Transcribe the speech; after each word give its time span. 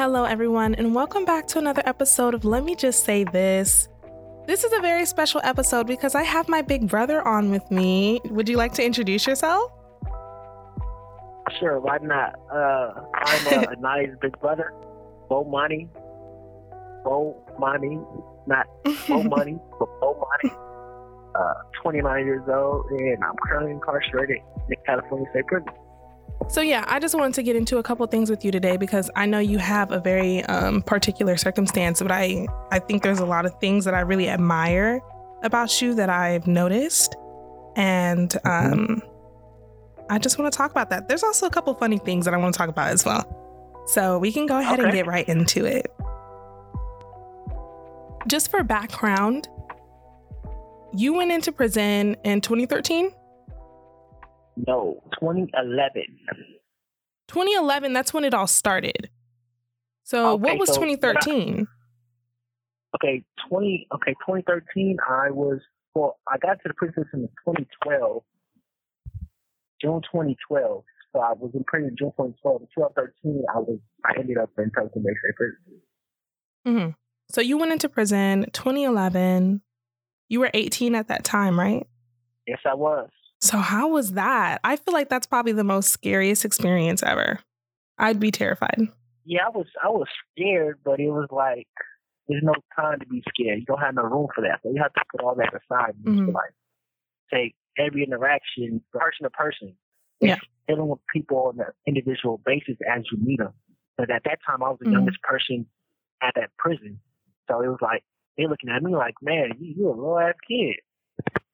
Hello, 0.00 0.24
everyone, 0.24 0.74
and 0.76 0.94
welcome 0.94 1.26
back 1.26 1.46
to 1.48 1.58
another 1.58 1.82
episode 1.84 2.32
of 2.32 2.46
Let 2.46 2.64
Me 2.64 2.74
Just 2.74 3.04
Say 3.04 3.22
This. 3.22 3.86
This 4.46 4.64
is 4.64 4.72
a 4.72 4.80
very 4.80 5.04
special 5.04 5.42
episode 5.44 5.86
because 5.86 6.14
I 6.14 6.22
have 6.22 6.48
my 6.48 6.62
big 6.62 6.88
brother 6.88 7.20
on 7.28 7.50
with 7.50 7.70
me. 7.70 8.18
Would 8.30 8.48
you 8.48 8.56
like 8.56 8.72
to 8.76 8.82
introduce 8.82 9.26
yourself? 9.26 9.70
Sure, 11.58 11.78
why 11.80 11.98
not? 12.00 12.34
Uh, 12.50 12.92
I'm 13.12 13.46
uh, 13.46 13.74
Anaya's 13.76 14.16
big 14.22 14.40
brother, 14.40 14.72
Bomani. 15.30 15.86
Bo 17.04 17.36
Money, 17.58 17.98
not 18.46 18.68
Bo 19.06 19.22
Money, 19.36 19.58
but 19.78 19.88
Bo 20.00 20.26
Money. 20.42 20.56
Uh, 21.34 21.54
29 21.82 22.24
years 22.24 22.48
old, 22.48 22.86
and 22.86 23.22
I'm 23.22 23.36
currently 23.46 23.72
incarcerated 23.72 24.38
in 24.70 24.76
California 24.86 25.26
State 25.32 25.46
Prison. 25.46 25.68
So, 26.48 26.60
yeah, 26.60 26.84
I 26.88 26.98
just 26.98 27.14
wanted 27.14 27.34
to 27.34 27.42
get 27.42 27.54
into 27.54 27.78
a 27.78 27.82
couple 27.82 28.04
things 28.06 28.30
with 28.30 28.44
you 28.44 28.50
today 28.50 28.76
because 28.76 29.10
I 29.14 29.26
know 29.26 29.38
you 29.38 29.58
have 29.58 29.92
a 29.92 30.00
very 30.00 30.42
um, 30.46 30.82
particular 30.82 31.36
circumstance, 31.36 32.02
but 32.02 32.10
I, 32.10 32.46
I 32.72 32.80
think 32.80 33.02
there's 33.02 33.20
a 33.20 33.26
lot 33.26 33.46
of 33.46 33.58
things 33.60 33.84
that 33.84 33.94
I 33.94 34.00
really 34.00 34.28
admire 34.28 35.00
about 35.42 35.80
you 35.80 35.94
that 35.94 36.10
I've 36.10 36.46
noticed. 36.46 37.14
And 37.76 38.34
um, 38.44 39.00
I 40.08 40.18
just 40.18 40.38
want 40.38 40.52
to 40.52 40.56
talk 40.56 40.72
about 40.72 40.90
that. 40.90 41.08
There's 41.08 41.22
also 41.22 41.46
a 41.46 41.50
couple 41.50 41.72
funny 41.74 41.98
things 41.98 42.24
that 42.24 42.34
I 42.34 42.36
want 42.36 42.52
to 42.52 42.58
talk 42.58 42.68
about 42.68 42.88
as 42.88 43.04
well. 43.04 43.36
So, 43.86 44.18
we 44.18 44.32
can 44.32 44.46
go 44.46 44.58
ahead 44.58 44.80
okay. 44.80 44.88
and 44.88 44.92
get 44.92 45.06
right 45.06 45.28
into 45.28 45.64
it. 45.64 45.92
Just 48.26 48.50
for 48.50 48.62
background, 48.64 49.48
you 50.92 51.14
went 51.14 51.30
into 51.30 51.52
prison 51.52 52.16
in 52.24 52.40
2013? 52.40 53.12
No, 54.56 55.02
2011. 55.20 56.02
2011, 57.28 57.92
that's 57.92 58.12
when 58.12 58.24
it 58.24 58.34
all 58.34 58.46
started. 58.46 59.10
So 60.04 60.32
okay, 60.32 60.42
what 60.42 60.58
was 60.58 60.68
so 60.70 60.74
2013? 60.74 61.66
okay, 62.96 63.24
20 63.48 63.86
okay, 63.94 64.12
2013 64.26 64.96
I 65.08 65.30
was 65.30 65.60
well, 65.94 66.18
I 66.28 66.38
got 66.38 66.54
to 66.62 66.68
the 66.68 66.74
prison 66.74 67.04
in 67.12 67.28
2012. 67.44 68.22
June 69.80 70.02
2012. 70.02 70.84
So 71.12 71.20
I 71.20 71.32
was 71.32 71.50
in 71.54 71.64
prison 71.64 71.96
June 71.98 72.10
2012. 72.10 72.62
In 72.62 72.68
2013 72.74 73.44
I 73.54 73.58
was 73.58 73.78
I 74.04 74.18
ended 74.18 74.38
up 74.38 74.50
in 74.58 74.70
Pelican 74.70 75.02
Bay 75.02 75.12
Prison. 75.36 75.56
Mm-hmm. 76.66 76.90
So 77.30 77.40
you 77.40 77.58
went 77.58 77.72
into 77.72 77.88
prison 77.88 78.46
2011. 78.52 79.62
You 80.28 80.40
were 80.40 80.50
18 80.54 80.94
at 80.94 81.08
that 81.08 81.24
time, 81.24 81.58
right? 81.58 81.86
Yes, 82.46 82.60
I 82.64 82.74
was. 82.74 83.08
So 83.40 83.58
how 83.58 83.88
was 83.88 84.12
that? 84.12 84.60
I 84.64 84.76
feel 84.76 84.92
like 84.92 85.08
that's 85.08 85.26
probably 85.26 85.52
the 85.52 85.64
most 85.64 85.90
scariest 85.90 86.44
experience 86.44 87.02
ever. 87.02 87.40
I'd 87.98 88.20
be 88.20 88.30
terrified. 88.30 88.88
Yeah, 89.24 89.46
I 89.46 89.50
was 89.50 89.66
I 89.82 89.88
was 89.88 90.08
scared, 90.34 90.78
but 90.84 91.00
it 91.00 91.10
was 91.10 91.28
like 91.30 91.68
there's 92.28 92.42
no 92.42 92.54
time 92.76 93.00
to 93.00 93.06
be 93.06 93.22
scared. 93.28 93.60
You 93.60 93.64
don't 93.64 93.80
have 93.80 93.94
no 93.94 94.02
room 94.02 94.28
for 94.34 94.42
that. 94.42 94.60
So 94.62 94.70
you 94.70 94.82
have 94.82 94.92
to 94.92 95.02
put 95.10 95.22
all 95.22 95.34
that 95.36 95.48
aside 95.54 95.94
and 96.04 96.20
mm-hmm. 96.20 96.30
like 96.30 96.52
take 97.32 97.54
every 97.78 98.04
interaction 98.04 98.82
person 98.92 99.24
to 99.24 99.30
person. 99.30 99.74
Yeah. 100.20 100.36
Dealing 100.68 100.88
with 100.88 101.00
people 101.12 101.52
on 101.54 101.60
an 101.60 101.72
individual 101.86 102.40
basis 102.44 102.76
as 102.90 103.02
you 103.10 103.18
meet 103.18 103.38
them. 103.38 103.52
But 103.96 104.10
at 104.10 104.22
that 104.24 104.38
time 104.46 104.62
I 104.62 104.68
was 104.68 104.78
the 104.80 104.86
mm-hmm. 104.86 104.94
youngest 104.94 105.22
person 105.22 105.66
at 106.22 106.34
that 106.36 106.50
prison. 106.58 107.00
So 107.50 107.62
it 107.62 107.68
was 107.68 107.78
like 107.80 108.04
they 108.36 108.46
looking 108.46 108.70
at 108.70 108.82
me 108.82 108.94
like, 108.94 109.14
Man, 109.22 109.52
you 109.58 109.74
you 109.76 109.88
a 109.88 109.90
little 109.90 110.18
ass 110.18 110.34
kid. 110.46 110.76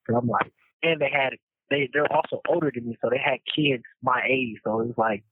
And 0.08 0.16
I'm 0.16 0.26
like 0.26 0.52
and 0.82 1.00
they 1.00 1.10
had 1.10 1.34
they 1.70 1.88
they're 1.92 2.12
also 2.12 2.40
older 2.48 2.70
than 2.74 2.88
me, 2.88 2.98
so 3.02 3.10
they 3.10 3.18
had 3.18 3.38
kids 3.54 3.82
my 4.02 4.22
age. 4.28 4.56
So 4.64 4.80
it 4.80 4.86
was 4.86 4.94
like 4.96 5.24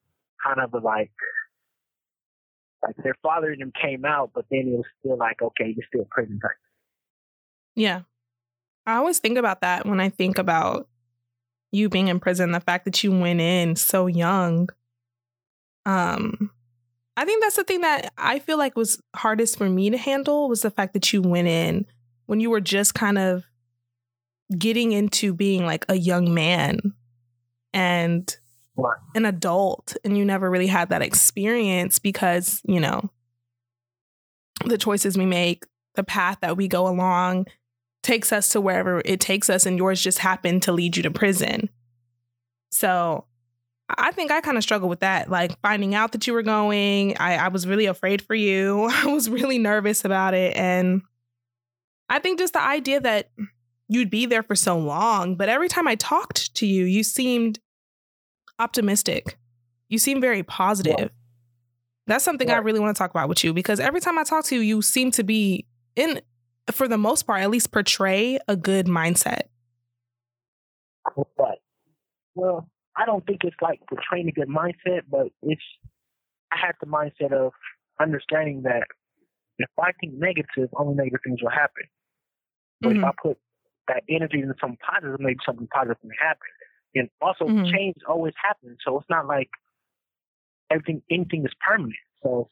kind 0.44 0.60
of 0.60 0.72
a 0.74 0.78
like 0.78 1.12
like 2.82 2.96
their 3.02 3.14
father 3.22 3.50
and 3.50 3.60
them 3.60 3.72
came 3.80 4.04
out, 4.04 4.30
but 4.34 4.44
then 4.50 4.60
it 4.68 4.76
was 4.76 4.86
still 5.00 5.16
like 5.16 5.40
okay, 5.42 5.74
you're 5.74 5.86
still 5.88 6.06
prison 6.10 6.40
type. 6.40 6.50
Yeah, 7.76 8.02
I 8.86 8.96
always 8.96 9.18
think 9.18 9.38
about 9.38 9.60
that 9.62 9.86
when 9.86 10.00
I 10.00 10.08
think 10.08 10.38
about 10.38 10.88
you 11.72 11.88
being 11.88 12.08
in 12.08 12.20
prison. 12.20 12.52
The 12.52 12.60
fact 12.60 12.84
that 12.84 13.02
you 13.02 13.12
went 13.12 13.40
in 13.40 13.76
so 13.76 14.06
young. 14.06 14.68
Um, 15.86 16.50
I 17.16 17.24
think 17.24 17.42
that's 17.42 17.56
the 17.56 17.64
thing 17.64 17.82
that 17.82 18.12
I 18.16 18.38
feel 18.38 18.58
like 18.58 18.76
was 18.76 19.00
hardest 19.14 19.58
for 19.58 19.68
me 19.68 19.90
to 19.90 19.98
handle 19.98 20.48
was 20.48 20.62
the 20.62 20.70
fact 20.70 20.94
that 20.94 21.12
you 21.12 21.22
went 21.22 21.46
in 21.46 21.86
when 22.26 22.40
you 22.40 22.50
were 22.50 22.60
just 22.60 22.94
kind 22.94 23.18
of 23.18 23.44
getting 24.56 24.92
into 24.92 25.32
being 25.32 25.64
like 25.64 25.84
a 25.88 25.94
young 25.96 26.34
man 26.34 26.78
and 27.72 28.36
an 29.14 29.24
adult 29.24 29.96
and 30.04 30.18
you 30.18 30.24
never 30.24 30.50
really 30.50 30.66
had 30.66 30.88
that 30.88 31.02
experience 31.02 31.98
because 31.98 32.60
you 32.64 32.80
know 32.80 33.08
the 34.64 34.78
choices 34.78 35.16
we 35.16 35.26
make 35.26 35.64
the 35.94 36.04
path 36.04 36.38
that 36.40 36.56
we 36.56 36.66
go 36.66 36.88
along 36.88 37.46
takes 38.02 38.32
us 38.32 38.48
to 38.50 38.60
wherever 38.60 39.00
it 39.04 39.20
takes 39.20 39.48
us 39.48 39.64
and 39.64 39.78
yours 39.78 40.00
just 40.00 40.18
happened 40.18 40.62
to 40.62 40.72
lead 40.72 40.96
you 40.96 41.02
to 41.02 41.10
prison. 41.10 41.68
So 42.70 43.26
i 43.98 44.10
think 44.12 44.30
i 44.30 44.40
kind 44.40 44.56
of 44.56 44.62
struggled 44.62 44.88
with 44.88 45.00
that 45.00 45.30
like 45.30 45.60
finding 45.60 45.94
out 45.94 46.12
that 46.12 46.26
you 46.26 46.32
were 46.32 46.42
going. 46.42 47.16
I, 47.18 47.36
I 47.36 47.48
was 47.48 47.66
really 47.66 47.84
afraid 47.84 48.22
for 48.22 48.34
you. 48.34 48.84
I 48.90 49.06
was 49.06 49.28
really 49.28 49.58
nervous 49.58 50.04
about 50.04 50.34
it 50.34 50.56
and 50.56 51.02
i 52.08 52.18
think 52.18 52.38
just 52.38 52.54
the 52.54 52.62
idea 52.62 53.00
that 53.00 53.30
you'd 53.88 54.10
be 54.10 54.26
there 54.26 54.42
for 54.42 54.54
so 54.54 54.78
long. 54.78 55.36
But 55.36 55.48
every 55.48 55.68
time 55.68 55.86
I 55.86 55.94
talked 55.94 56.54
to 56.56 56.66
you, 56.66 56.84
you 56.84 57.02
seemed 57.02 57.58
optimistic. 58.58 59.38
You 59.88 59.98
seem 59.98 60.20
very 60.20 60.42
positive. 60.42 60.98
Yeah. 60.98 61.08
That's 62.06 62.24
something 62.24 62.48
yeah. 62.48 62.56
I 62.56 62.58
really 62.58 62.80
want 62.80 62.94
to 62.94 62.98
talk 62.98 63.10
about 63.10 63.28
with 63.28 63.44
you 63.44 63.52
because 63.54 63.80
every 63.80 64.00
time 64.00 64.18
I 64.18 64.24
talk 64.24 64.44
to 64.46 64.54
you, 64.54 64.60
you 64.60 64.82
seem 64.82 65.10
to 65.12 65.22
be 65.22 65.66
in, 65.96 66.20
for 66.70 66.88
the 66.88 66.98
most 66.98 67.22
part, 67.22 67.40
at 67.42 67.50
least 67.50 67.72
portray 67.72 68.38
a 68.48 68.56
good 68.56 68.86
mindset. 68.86 69.42
But, 71.14 71.58
well, 72.34 72.68
I 72.96 73.06
don't 73.06 73.24
think 73.26 73.40
it's 73.44 73.56
like 73.60 73.80
portraying 73.88 74.28
a 74.28 74.32
good 74.32 74.48
mindset, 74.48 75.02
but 75.10 75.28
it's, 75.42 75.62
I 76.52 76.56
had 76.58 76.72
the 76.80 76.86
mindset 76.86 77.32
of 77.32 77.52
understanding 78.00 78.62
that 78.62 78.84
if 79.58 79.68
I 79.78 79.92
think 80.00 80.14
negative, 80.14 80.68
only 80.76 80.94
negative 80.94 81.20
things 81.24 81.42
will 81.42 81.50
happen. 81.50 81.84
But 82.80 82.90
mm-hmm. 82.90 82.98
if 82.98 83.04
I 83.04 83.10
put 83.22 83.38
that 83.88 84.02
energy 84.08 84.40
into 84.40 84.54
something 84.60 84.78
positive, 84.78 85.20
maybe 85.20 85.38
something 85.44 85.68
positive 85.68 86.00
can 86.00 86.10
happen. 86.18 86.48
And 86.94 87.08
also, 87.20 87.44
mm-hmm. 87.44 87.70
change 87.74 87.96
always 88.08 88.34
happens. 88.42 88.78
So 88.84 88.98
it's 88.98 89.10
not 89.10 89.26
like 89.26 89.50
everything, 90.70 91.02
anything 91.10 91.44
is 91.44 91.52
permanent. 91.66 91.94
So 92.22 92.48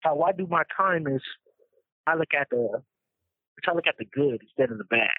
how 0.00 0.22
I 0.22 0.32
do 0.32 0.46
my 0.48 0.62
time 0.76 1.06
is 1.06 1.20
I 2.06 2.14
look 2.14 2.32
at 2.38 2.48
the, 2.50 2.82
I 3.68 3.74
look 3.74 3.86
at 3.86 3.96
the 3.98 4.06
good 4.06 4.40
instead 4.40 4.70
of 4.70 4.78
the 4.78 4.84
bad. 4.84 5.10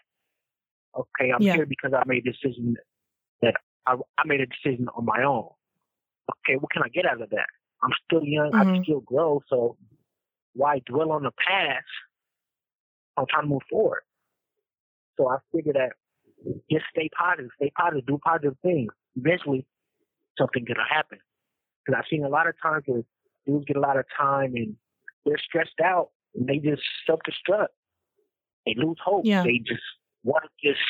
Okay, 0.98 1.32
I'm 1.32 1.42
yeah. 1.42 1.56
here 1.56 1.66
because 1.66 1.92
I 1.94 2.04
made 2.06 2.26
a 2.26 2.32
decision 2.32 2.76
that 3.42 3.56
I, 3.86 3.96
I 4.18 4.24
made 4.26 4.42
a 4.42 4.46
decision 4.46 4.88
on 4.96 5.06
my 5.06 5.24
own. 5.24 5.50
Okay, 6.30 6.58
what 6.58 6.72
can 6.72 6.84
I 6.84 6.90
get 6.90 7.06
out 7.06 7.22
of 7.22 7.30
that? 7.30 7.48
I'm 7.84 7.92
still 8.06 8.24
young. 8.24 8.52
Mm-hmm. 8.52 8.70
I 8.70 8.74
can 8.76 8.84
still 8.84 9.02
grow. 9.02 9.42
So 9.50 9.78
why 10.54 10.82
dwell 10.86 11.12
on 11.12 11.24
the 11.24 11.32
past? 11.32 11.86
I'm 13.18 13.26
trying 13.30 13.44
to 13.44 13.50
move 13.50 13.62
forward. 13.70 14.02
So 15.18 15.30
I 15.30 15.38
figured 15.54 15.76
that 15.76 15.94
just 16.72 16.86
stay 16.92 17.10
positive, 17.18 17.52
stay 17.56 17.72
positive, 17.78 18.06
do 18.06 18.18
positive 18.24 18.58
things. 18.62 18.92
Eventually, 19.16 19.66
something 20.38 20.66
gonna 20.66 20.88
happen. 20.90 21.20
Because 21.86 22.00
I've 22.00 22.10
seen 22.10 22.24
a 22.24 22.30
lot 22.30 22.48
of 22.48 22.56
times 22.62 22.84
where 22.86 23.04
dudes 23.46 23.66
get 23.66 23.78
a 23.78 23.80
lot 23.80 23.98
of 23.98 24.06
time 24.18 24.56
and 24.56 24.76
they're 25.26 25.38
stressed 25.38 25.80
out 25.84 26.10
and 26.36 26.48
they 26.48 26.58
just 26.58 26.82
self-destruct. 27.06 27.68
They 28.66 28.76
lose 28.78 28.98
hope. 29.04 29.26
Yeah. 29.26 29.44
They 29.44 29.58
just 29.58 29.82
want 30.24 30.44
to 30.46 30.68
just, 30.68 30.82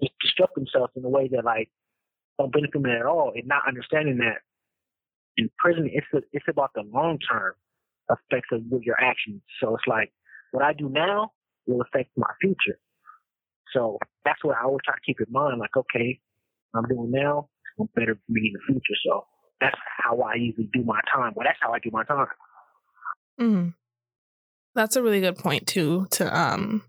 just 0.00 0.14
destruct 0.24 0.54
themselves 0.54 0.92
in 0.96 1.04
a 1.04 1.08
way 1.08 1.28
that 1.28 1.44
like 1.44 1.70
don't 2.38 2.52
benefit 2.52 2.72
them 2.72 2.86
at 2.86 3.04
all, 3.04 3.32
and 3.34 3.46
not 3.46 3.62
understanding 3.66 4.18
that 4.18 4.38
in 5.36 5.50
prison 5.58 5.90
it's 5.92 6.06
a, 6.14 6.18
it's 6.32 6.46
about 6.48 6.70
the 6.74 6.82
long 6.92 7.18
term 7.18 7.54
effects 8.10 8.48
of 8.52 8.62
your 8.82 8.98
actions. 9.00 9.42
So 9.60 9.74
it's 9.74 9.86
like 9.86 10.12
what 10.52 10.64
I 10.64 10.72
do 10.72 10.88
now 10.88 11.32
will 11.66 11.82
affect 11.82 12.10
my 12.16 12.30
future. 12.40 12.78
So 13.72 13.98
that's 14.24 14.42
what 14.42 14.56
I 14.56 14.64
always 14.64 14.80
try 14.84 14.94
to 14.94 15.00
keep 15.04 15.20
in 15.20 15.32
mind. 15.32 15.58
Like, 15.58 15.76
okay, 15.76 16.20
I'm 16.74 16.84
doing 16.84 17.10
now, 17.10 17.48
it's 17.78 17.90
better 17.94 18.14
for 18.14 18.32
me 18.32 18.48
in 18.48 18.52
the 18.54 18.60
future. 18.66 18.98
So 19.06 19.24
that's 19.60 19.76
how 19.98 20.20
I 20.20 20.34
usually 20.34 20.68
do 20.72 20.82
my 20.82 21.00
time. 21.12 21.32
Well, 21.34 21.46
that's 21.46 21.58
how 21.60 21.72
I 21.72 21.78
do 21.78 21.90
my 21.92 22.04
time. 22.04 22.26
Mm. 23.40 23.74
That's 24.74 24.96
a 24.96 25.02
really 25.02 25.20
good 25.20 25.36
point 25.36 25.66
too. 25.66 26.06
To 26.12 26.38
um, 26.38 26.82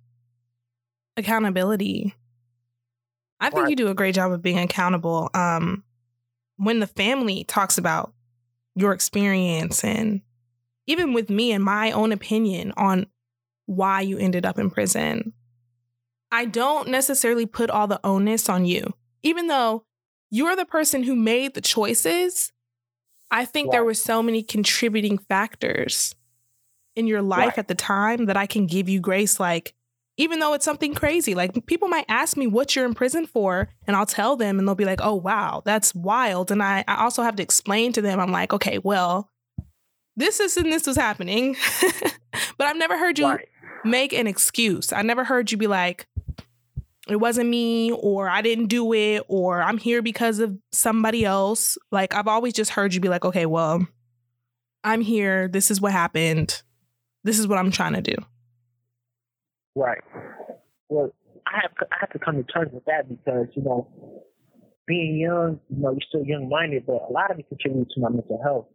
accountability. 1.17 2.13
I 3.39 3.49
think 3.49 3.63
right. 3.63 3.69
you 3.69 3.75
do 3.75 3.87
a 3.87 3.95
great 3.95 4.15
job 4.15 4.31
of 4.31 4.41
being 4.41 4.59
accountable. 4.59 5.29
Um, 5.33 5.83
when 6.57 6.79
the 6.79 6.87
family 6.87 7.45
talks 7.45 7.77
about 7.77 8.13
your 8.75 8.91
experience 8.91 9.83
and 9.83 10.21
even 10.87 11.13
with 11.13 11.29
me 11.29 11.51
and 11.51 11.63
my 11.63 11.91
own 11.91 12.11
opinion 12.11 12.73
on 12.75 13.07
why 13.65 14.01
you 14.01 14.17
ended 14.17 14.45
up 14.45 14.59
in 14.59 14.69
prison, 14.69 15.33
I 16.31 16.45
don't 16.45 16.89
necessarily 16.89 17.45
put 17.45 17.69
all 17.69 17.87
the 17.87 17.99
onus 18.03 18.49
on 18.49 18.65
you. 18.65 18.93
Even 19.23 19.47
though 19.47 19.83
you're 20.29 20.55
the 20.55 20.65
person 20.65 21.03
who 21.03 21.15
made 21.15 21.53
the 21.53 21.61
choices, 21.61 22.51
I 23.31 23.45
think 23.45 23.67
yeah. 23.67 23.77
there 23.77 23.83
were 23.83 23.93
so 23.93 24.21
many 24.21 24.43
contributing 24.43 25.17
factors 25.17 26.15
in 26.95 27.07
your 27.07 27.21
life 27.21 27.47
right. 27.47 27.57
at 27.57 27.67
the 27.67 27.75
time 27.75 28.25
that 28.25 28.37
I 28.37 28.45
can 28.45 28.67
give 28.67 28.89
you 28.89 28.99
grace 28.99 29.39
like 29.39 29.73
even 30.19 30.39
though 30.39 30.53
it's 30.53 30.65
something 30.65 30.93
crazy. 30.93 31.33
Like 31.33 31.65
people 31.65 31.87
might 31.87 32.05
ask 32.09 32.35
me 32.35 32.45
what 32.45 32.75
you're 32.75 32.85
in 32.85 32.93
prison 32.93 33.25
for, 33.25 33.69
and 33.87 33.95
I'll 33.95 34.05
tell 34.05 34.35
them, 34.35 34.59
and 34.59 34.67
they'll 34.67 34.75
be 34.75 34.85
like, 34.85 34.99
"Oh 35.01 35.15
wow, 35.15 35.61
that's 35.63 35.95
wild." 35.95 36.51
And 36.51 36.61
I, 36.61 36.83
I 36.89 37.03
also 37.03 37.23
have 37.23 37.37
to 37.37 37.43
explain 37.43 37.93
to 37.93 38.01
them. 38.01 38.19
I'm 38.19 38.31
like, 38.31 38.51
okay, 38.53 38.79
well, 38.79 39.29
this 40.17 40.41
is 40.41 40.57
and 40.57 40.71
this 40.71 40.85
was 40.85 40.97
happening, 40.97 41.55
but 42.57 42.67
I've 42.67 42.75
never 42.75 42.97
heard 42.97 43.17
you 43.17 43.27
right. 43.27 43.47
make 43.85 44.11
an 44.11 44.27
excuse. 44.27 44.91
I 44.91 45.03
never 45.03 45.23
heard 45.23 45.53
you 45.53 45.57
be 45.57 45.67
like, 45.67 46.05
"It 47.09 47.17
wasn't 47.17 47.49
me," 47.49 47.91
or 47.91 48.29
"I 48.29 48.41
didn't 48.41 48.67
do 48.67 48.93
it," 48.93 49.23
or 49.27 49.61
"I'm 49.61 49.77
here 49.77 50.01
because 50.01 50.39
of 50.39 50.57
somebody 50.71 51.25
else." 51.25 51.77
Like 51.91 52.13
I've 52.13 52.27
always 52.27 52.53
just 52.53 52.71
heard 52.71 52.93
you 52.93 52.99
be 52.99 53.09
like, 53.09 53.25
"Okay, 53.25 53.45
well, 53.45 53.85
I'm 54.83 55.01
here. 55.01 55.47
This 55.47 55.71
is 55.71 55.81
what 55.81 55.91
happened. 55.91 56.61
This 57.23 57.39
is 57.39 57.47
what 57.47 57.57
I'm 57.57 57.71
trying 57.71 57.93
to 57.93 58.01
do." 58.01 58.15
Right. 59.75 60.01
Well, 60.89 61.13
I 61.47 61.59
have 61.61 61.71
I 61.91 61.95
have 61.99 62.11
to 62.11 62.19
come 62.19 62.35
to 62.35 62.43
terms 62.43 62.71
with 62.73 62.85
that 62.85 63.09
because 63.09 63.47
you 63.55 63.63
know, 63.63 63.87
being 64.87 65.17
young, 65.17 65.59
you 65.69 65.81
know, 65.81 65.91
you're 65.91 66.07
still 66.07 66.23
young 66.23 66.49
minded, 66.49 66.85
but 66.85 67.01
a 67.09 67.11
lot 67.11 67.31
of 67.31 67.39
it 67.39 67.47
contributed 67.47 67.89
to 67.95 68.01
my 68.01 68.09
mental 68.09 68.41
health 68.43 68.67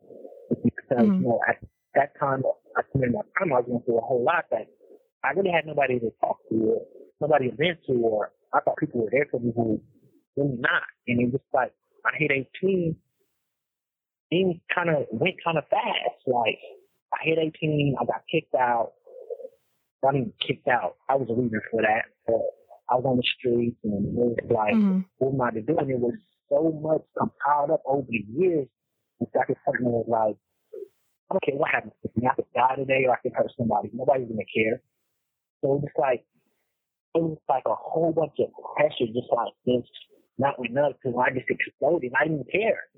because 0.49 1.07
mm-hmm. 1.07 1.23
you 1.23 1.29
know 1.29 1.41
at 1.49 1.59
that 1.95 2.19
time 2.19 2.43
I 2.77 2.83
committed 2.91 3.15
my 3.15 3.21
time 3.39 3.53
I 3.53 3.61
was 3.61 3.67
going 3.67 3.83
through 3.83 3.99
a 3.99 4.01
whole 4.01 4.25
lot 4.25 4.45
that 4.51 4.67
I 5.23 5.31
really 5.31 5.51
had 5.51 5.67
nobody 5.67 5.99
to 6.01 6.11
talk 6.21 6.39
to 6.51 6.81
or 7.21 7.29
nobody 7.29 7.51
to 7.51 7.93
or 7.95 8.33
I 8.53 8.61
thought 8.61 8.77
people 8.79 9.03
were 9.03 9.11
there 9.11 9.27
for 9.31 9.41
me 9.41 9.53
who 9.55 9.81
really 10.37 10.57
not, 10.59 10.83
and 11.07 11.21
it 11.21 11.33
was 11.33 11.41
like 11.53 11.73
I 12.07 12.11
hit 12.19 12.31
18, 12.31 12.97
things 14.31 14.57
kind 14.75 14.91
of 14.91 15.07
went 15.11 15.37
kind 15.45 15.59
of 15.59 15.65
fast. 15.69 16.21
Like 16.27 16.59
I 17.13 17.25
hit 17.25 17.39
18, 17.39 17.97
I 18.01 18.05
got 18.05 18.23
kicked 18.31 18.55
out 18.55 18.93
I 20.05 20.13
didn't 20.13 20.29
even 20.29 20.33
kicked 20.47 20.69
out. 20.69 20.97
I 21.09 21.17
was 21.17 21.29
a 21.31 21.35
reason 21.35 21.61
for 21.71 21.83
that. 21.83 22.13
But 22.27 22.45
I 22.91 22.97
was 22.97 23.05
on 23.05 23.17
the 23.17 23.29
streets 23.39 23.77
and 23.85 24.05
it 24.05 24.13
was 24.13 24.37
like, 24.51 24.75
mm-hmm. 24.75 25.01
what 25.19 25.33
am 25.33 25.41
I 25.41 25.51
to 25.53 25.63
do? 25.63 25.79
And 25.79 25.91
it 25.91 25.99
was 25.99 26.15
so 26.49 26.73
much 26.83 27.03
compiled 27.17 27.71
up 27.71 27.83
over 27.87 28.07
the 28.09 28.25
years. 28.37 28.69
It's 29.21 29.35
like 29.35 29.49
a 29.49 29.57
point 29.65 29.81
where 29.81 30.05
like, 30.07 30.37
I 31.31 31.35
don't 31.35 31.45
care 31.45 31.57
what 31.57 31.71
happens 31.71 31.95
to 32.03 32.11
me. 32.17 32.29
I 32.29 32.35
could 32.35 32.53
die 32.55 32.77
today 32.77 33.05
or 33.09 33.13
I 33.13 33.21
could 33.23 33.33
hurt 33.33 33.53
somebody. 33.57 33.91
Nobody's 33.93 34.29
gonna 34.29 34.45
care. 34.53 34.83
So 35.63 35.81
it's 35.83 35.97
like, 35.97 36.25
it 37.15 37.23
was 37.23 37.39
like 37.49 37.63
a 37.67 37.75
whole 37.75 38.13
bunch 38.13 38.35
of 38.41 38.51
pressure, 38.77 39.07
just 39.07 39.31
like 39.35 39.55
this, 39.67 39.87
not 40.39 40.55
enough, 40.59 40.93
because 40.99 41.19
I 41.19 41.31
just 41.31 41.49
exploded. 41.49 42.13
I 42.19 42.27
didn't 42.27 42.51
care. 42.51 42.91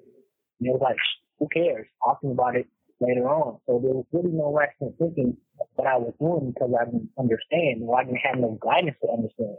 And 0.61 0.69
it 0.69 0.73
was 0.73 0.81
like, 0.83 0.97
who 1.39 1.49
cares? 1.53 1.87
Talking 2.03 2.33
about 2.33 2.57
it 2.57 2.67
later 3.01 3.29
on. 3.29 3.61
So 3.67 3.79
there 3.83 3.93
was 3.93 4.07
really 4.13 4.33
no 4.33 4.53
rational 4.57 4.95
thinking 4.99 5.37
what 5.75 5.87
I 5.87 5.97
was 5.97 6.15
doing 6.19 6.53
because 6.53 6.73
I 6.73 6.85
didn't 6.87 7.11
understand 7.19 7.85
or 7.85 8.01
I 8.01 8.05
didn't 8.05 8.25
have 8.25 8.39
no 8.39 8.59
guidance 8.61 8.97
to 9.03 9.13
understand. 9.13 9.57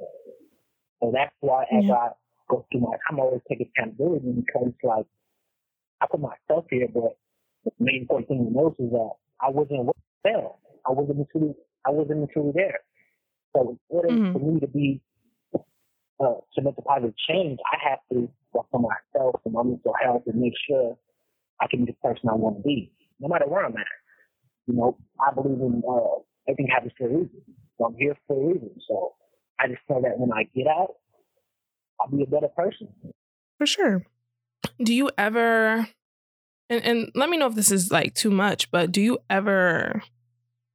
So 1.02 1.12
that's 1.14 1.34
why 1.42 1.64
as 1.70 1.86
yeah. 1.86 1.94
I 1.94 2.08
go 2.50 2.66
through 2.72 2.82
my 2.82 2.98
time, 3.06 3.20
I 3.20 3.24
always 3.24 3.42
take 3.48 3.62
accountability 3.62 4.34
because 4.42 4.74
like 4.84 5.06
I 6.02 6.08
put 6.10 6.22
myself 6.22 6.66
here, 6.70 6.88
but 6.92 7.18
the 7.66 7.72
main 7.80 8.02
important 8.02 8.30
thing 8.30 8.46
to 8.46 8.52
know 8.52 8.76
is 8.80 8.90
that 8.90 9.12
I 9.42 9.50
wasn't 9.50 9.86
well. 10.26 10.60
I 10.88 10.92
wasn't 10.92 11.28
truly, 11.32 11.54
I 11.86 11.92
wasn't 11.92 12.30
truly 12.32 12.52
there. 12.56 12.80
So 13.58 13.70
in 13.72 13.80
order 13.90 14.10
mm-hmm. 14.10 14.34
for 14.34 14.40
me 14.40 14.60
to 14.60 14.68
be 14.68 15.02
uh, 16.20 16.34
to 16.56 16.62
make 16.62 16.76
a 16.78 16.82
positive 16.82 17.14
change, 17.28 17.60
I 17.72 17.90
have 17.90 18.00
to 18.12 18.30
work 18.54 18.68
on 18.74 18.84
myself 18.84 19.42
and 19.46 19.54
my 19.54 19.64
mental 19.64 19.94
health 20.02 20.24
and 20.28 20.40
make 20.40 20.54
sure 20.68 20.98
I 21.62 21.68
can 21.68 21.86
be 21.86 21.92
the 21.92 22.08
person 22.08 22.30
I 22.30 22.36
want 22.36 22.58
to 22.58 22.64
be 22.64 22.92
no 23.20 23.28
matter 23.28 23.48
where 23.48 23.66
I'm 23.66 23.76
at. 23.76 23.86
You 24.68 24.76
know, 24.76 24.98
I 25.20 25.34
believe 25.34 25.60
in 25.60 25.82
uh, 25.88 26.20
everything 26.48 26.68
happens 26.68 26.94
for 26.98 27.06
a 27.06 27.10
reason. 27.10 27.42
So 27.78 27.86
I'm 27.86 27.96
here 27.96 28.16
for 28.28 28.36
a 28.36 28.54
reason. 28.54 28.72
So 28.88 29.14
I 29.60 29.68
just 29.68 29.82
know 29.90 30.02
that 30.02 30.20
when 30.20 30.32
I 30.32 30.44
get 30.56 30.68
out, 30.68 30.96
I'll 32.00 32.10
be 32.10 32.24
a 32.24 32.28
better 32.28 32.50
person. 32.50 32.90
For 33.58 33.66
sure. 33.66 34.06
Do 34.84 34.94
you 34.94 35.10
ever 35.18 35.88
and, 36.70 36.84
and 36.84 37.12
let 37.16 37.30
me 37.30 37.38
know 37.38 37.48
if 37.48 37.56
this 37.56 37.72
is 37.72 37.92
like 37.92 38.14
too 38.14 38.30
much, 38.30 38.70
but 38.72 38.92
do 38.92 39.02
you 39.02 39.20
ever 39.30 40.04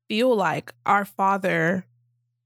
feel 0.09 0.35
like 0.35 0.73
our 0.87 1.05
father 1.05 1.87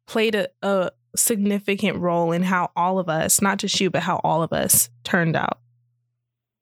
played 0.07 0.35
a, 0.35 0.49
a 0.63 0.91
significant 1.17 1.99
role 1.99 2.33
in 2.33 2.43
how 2.43 2.71
all 2.77 2.99
of 2.99 3.09
us, 3.09 3.41
not 3.41 3.59
just 3.59 3.81
you, 3.81 3.91
but 3.91 4.03
how 4.03 4.21
all 4.23 4.43
of 4.43 4.53
us 4.53 4.89
turned 5.05 5.37
out? 5.37 5.59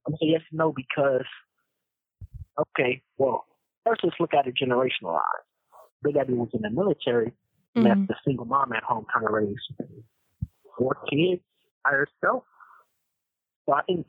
I'm 0.06 0.14
say 0.14 0.26
yes 0.26 0.42
and 0.50 0.58
no 0.58 0.72
because 0.72 1.24
okay, 2.58 3.02
well, 3.16 3.46
first 3.84 4.02
let's 4.04 4.16
look 4.20 4.34
at 4.34 4.46
it 4.46 4.54
generational 4.60 5.16
eyes. 5.16 5.44
Big 6.02 6.16
Abby 6.16 6.34
was 6.34 6.50
in 6.52 6.62
the 6.62 6.70
military, 6.70 7.32
mm-hmm. 7.76 7.86
left 7.86 8.10
a 8.10 8.14
single 8.24 8.44
mom 8.44 8.72
at 8.72 8.82
home 8.82 9.06
kind 9.12 9.26
of 9.26 9.32
raised 9.32 9.60
four 10.76 10.96
kids 11.10 11.42
by 11.84 11.90
herself. 11.90 12.44
So 13.66 13.74
I 13.74 13.82
think 13.82 14.06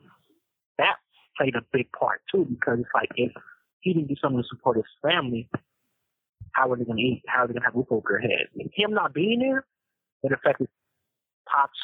that 0.78 0.96
played 1.38 1.54
a 1.54 1.62
big 1.72 1.90
part 1.92 2.20
too, 2.30 2.46
because 2.48 2.80
it's 2.80 2.88
like 2.94 3.10
if 3.16 3.32
he 3.80 3.94
didn't 3.94 4.08
do 4.08 4.16
something 4.20 4.42
to 4.42 4.48
support 4.48 4.76
his 4.76 4.84
family, 5.02 5.48
how 6.56 6.70
are 6.72 6.76
they 6.76 6.84
going 6.84 6.96
to 6.96 7.02
eat? 7.02 7.22
How 7.26 7.44
are 7.44 7.46
they 7.46 7.52
going 7.52 7.62
to 7.62 7.66
have 7.66 7.74
roof 7.74 7.86
over 7.90 8.02
their 8.08 8.20
head? 8.20 8.46
And 8.58 8.70
him 8.74 8.92
not 8.92 9.12
being 9.12 9.40
there, 9.40 9.66
it 10.22 10.32
affected 10.32 10.68
Pop's, 11.50 11.78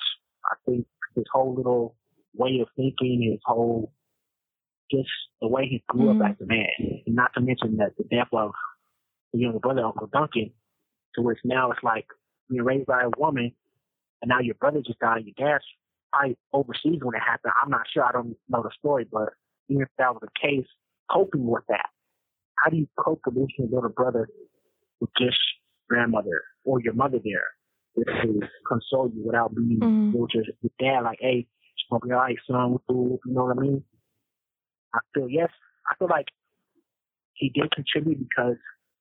I 0.51 0.57
think, 0.67 0.87
his 1.15 1.25
whole 1.33 1.55
little 1.55 1.97
way 2.35 2.61
of 2.61 2.69
thinking, 2.75 3.29
his 3.31 3.41
whole 3.45 3.93
just 4.91 5.09
the 5.41 5.49
way 5.49 5.67
he 5.69 5.83
grew 5.89 6.07
mm-hmm. 6.07 6.23
up 6.23 6.31
as 6.31 6.37
a 6.41 6.47
man. 6.47 7.03
And 7.07 7.15
not 7.15 7.33
to 7.35 7.41
mention 7.41 7.77
that 7.79 7.97
the 7.97 8.05
death 8.05 8.29
of 8.33 8.53
the 9.33 9.41
younger 9.41 9.59
brother, 9.59 9.85
Uncle 9.85 10.09
Duncan, 10.13 10.53
to 11.15 11.23
which 11.23 11.39
now 11.45 11.71
it's 11.71 11.83
like 11.83 12.07
you're 12.49 12.65
raised 12.65 12.87
by 12.87 13.03
a 13.03 13.11
woman 13.19 13.53
and 14.21 14.29
now 14.29 14.41
your 14.41 14.55
brother 14.55 14.81
just 14.85 14.99
died, 15.01 15.23
in 15.23 15.33
your 15.37 15.49
dad's 15.49 15.65
probably 16.13 16.37
overseas 16.53 17.01
when 17.03 17.15
it 17.15 17.23
happened. 17.23 17.53
I'm 17.63 17.71
not 17.71 17.87
sure, 17.93 18.05
I 18.05 18.13
don't 18.13 18.37
know 18.49 18.63
the 18.63 18.71
story, 18.79 19.07
but 19.11 19.31
even 19.69 19.83
if 19.83 19.89
that 19.99 20.13
was 20.13 20.23
the 20.23 20.29
case, 20.41 20.67
coping 21.11 21.47
with 21.47 21.65
that. 21.69 21.87
How 22.57 22.71
do 22.71 22.77
you 22.77 22.87
cope 22.99 23.21
with 23.27 23.35
losing 23.35 23.71
your 23.71 23.83
little 23.83 23.91
brother 23.91 24.29
just 25.19 25.39
grandmother 25.89 26.43
or 26.65 26.81
your 26.81 26.95
mother 26.95 27.19
there 27.23 27.51
to 27.97 28.41
console 28.67 29.11
you 29.15 29.23
without 29.25 29.55
being 29.55 29.79
mm-hmm. 29.81 30.19
with 30.19 30.31
your, 30.35 30.45
your 30.63 30.73
dad 30.79 31.05
like, 31.05 31.19
hey, 31.21 31.47
it's 31.47 31.85
gonna 31.91 32.01
be 32.07 32.13
all 32.13 32.21
right, 32.21 32.37
son, 32.47 32.79
you 32.89 33.19
know 33.27 33.45
what 33.45 33.59
I 33.59 33.61
mean? 33.61 33.85
I 34.95 34.99
feel 35.15 35.29
yes, 35.29 35.51
I 35.91 35.95
feel 35.97 36.09
like 36.09 36.27
he 37.35 37.51
did 37.51 37.71
contribute 37.73 38.19
because 38.29 38.57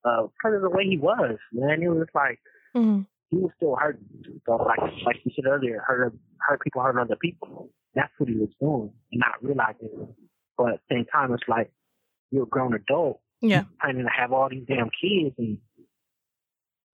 uh 0.05 0.23
because 0.23 0.55
of 0.55 0.61
the 0.61 0.69
way 0.69 0.85
he 0.85 0.97
was, 0.97 1.37
man. 1.53 1.81
It 1.81 1.89
was 1.89 2.07
like 2.15 2.39
mm-hmm. 2.75 3.01
he 3.29 3.37
was 3.37 3.51
still 3.57 3.75
hurting. 3.75 4.05
So 4.45 4.55
like 4.55 4.79
like 5.05 5.17
you 5.23 5.31
said 5.35 5.49
earlier, 5.49 5.83
hurt 5.85 6.13
hurt 6.39 6.61
people 6.61 6.81
hurt 6.81 6.97
other 6.99 7.15
people. 7.15 7.69
That's 7.93 8.11
what 8.17 8.29
he 8.29 8.35
was 8.35 8.49
doing 8.59 8.91
and 9.11 9.19
not 9.19 9.43
realizing 9.43 9.89
it. 9.91 10.15
But 10.57 10.73
at 10.73 10.79
the 10.89 10.95
same 10.95 11.05
time 11.05 11.33
it's 11.33 11.43
like 11.47 11.71
you're 12.31 12.43
a 12.43 12.47
grown 12.47 12.73
adult. 12.73 13.21
Yeah. 13.41 13.63
Planning 13.81 14.03
to 14.03 14.09
have 14.09 14.31
all 14.31 14.49
these 14.49 14.65
damn 14.67 14.89
kids 15.01 15.35
and 15.37 15.57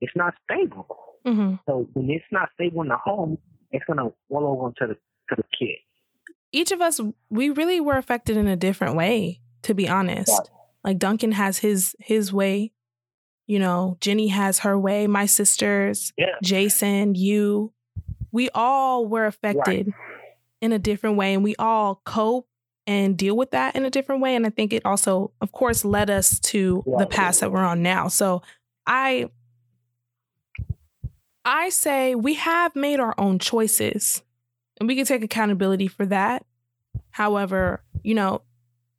it's 0.02 0.14
not 0.16 0.34
stable. 0.50 0.88
Mm-hmm. 1.26 1.56
So 1.66 1.88
when 1.94 2.10
it's 2.10 2.26
not 2.32 2.50
stable 2.54 2.82
in 2.82 2.90
the 2.90 2.98
home, 2.98 3.38
it's 3.72 3.84
gonna 3.86 4.12
roll 4.30 4.48
over 4.48 4.68
into 4.68 4.94
the 4.94 5.00
to 5.30 5.36
the 5.36 5.44
kid 5.58 5.78
each 6.52 6.72
of 6.72 6.82
us 6.82 7.00
we 7.30 7.50
really 7.50 7.80
were 7.80 7.98
affected 7.98 8.38
in 8.38 8.48
a 8.48 8.56
different 8.56 8.96
way 8.96 9.40
to 9.64 9.74
be 9.74 9.88
honest 9.88 10.30
yeah. 10.30 10.58
like 10.84 10.98
duncan 10.98 11.32
has 11.32 11.60
his 11.60 11.96
his 12.00 12.32
way 12.32 12.72
you 13.46 13.60
know 13.60 13.98
jenny 14.02 14.28
has 14.28 14.60
her 14.60 14.78
way 14.78 15.08
my 15.08 15.26
sisters 15.26 16.14
yeah. 16.18 16.26
jason 16.42 17.16
you 17.16 17.72
we 18.32 18.50
all 18.54 19.06
were 19.06 19.26
affected 19.26 19.88
right. 19.88 19.96
in 20.62 20.72
a 20.72 20.80
different 20.80 21.18
way 21.18 21.34
and 21.34 21.44
we 21.44 21.56
all 21.58 22.02
cope 22.06 22.48
and 22.86 23.18
deal 23.18 23.36
with 23.36 23.52
that 23.52 23.76
in 23.76 23.84
a 23.84 23.90
different 23.90 24.22
way 24.22 24.36
and 24.36 24.46
i 24.46 24.50
think 24.50 24.72
it 24.72 24.86
also 24.86 25.32
of 25.42 25.52
course 25.52 25.84
led 25.84 26.10
us 26.10 26.40
to 26.40 26.84
yeah. 26.88 26.96
the 27.00 27.08
path 27.08 27.40
that 27.40 27.52
we're 27.52 27.60
on 27.60 27.82
now 27.84 28.08
so 28.08 28.42
i 28.86 29.30
i 31.48 31.70
say 31.70 32.14
we 32.14 32.36
have 32.36 32.76
made 32.76 33.00
our 33.00 33.16
own 33.18 33.40
choices 33.40 34.22
and 34.80 34.88
we 34.88 34.96
can 34.96 35.06
take 35.06 35.24
accountability 35.24 35.88
for 35.88 36.06
that. 36.06 36.46
However, 37.12 37.84
you 38.04 38.14
know, 38.14 38.42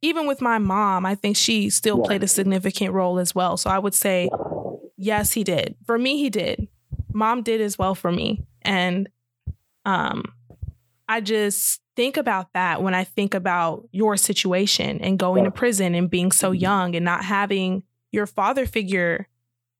even 0.01 0.27
with 0.27 0.41
my 0.41 0.57
mom, 0.57 1.05
I 1.05 1.15
think 1.15 1.35
she 1.35 1.69
still 1.69 2.01
played 2.01 2.23
a 2.23 2.27
significant 2.27 2.93
role 2.93 3.19
as 3.19 3.35
well. 3.35 3.57
So 3.57 3.69
I 3.69 3.79
would 3.79 3.93
say, 3.93 4.29
yes, 4.97 5.33
he 5.33 5.43
did. 5.43 5.75
For 5.85 5.97
me, 5.97 6.17
he 6.17 6.29
did. 6.29 6.67
Mom 7.13 7.43
did 7.43 7.59
as 7.59 7.77
well 7.77 7.95
for 7.95 8.11
me. 8.11 8.45
And 8.61 9.09
um, 9.85 10.23
I 11.07 11.21
just 11.21 11.81
think 11.95 12.15
about 12.15 12.53
that 12.53 12.81
when 12.81 12.93
I 12.93 13.03
think 13.03 13.33
about 13.33 13.87
your 13.91 14.15
situation 14.15 15.01
and 15.01 15.19
going 15.19 15.43
to 15.43 15.51
prison 15.51 15.95
and 15.95 16.09
being 16.09 16.31
so 16.31 16.51
mm-hmm. 16.51 16.61
young 16.61 16.95
and 16.95 17.03
not 17.03 17.25
having 17.25 17.83
your 18.11 18.25
father 18.25 18.65
figure 18.65 19.27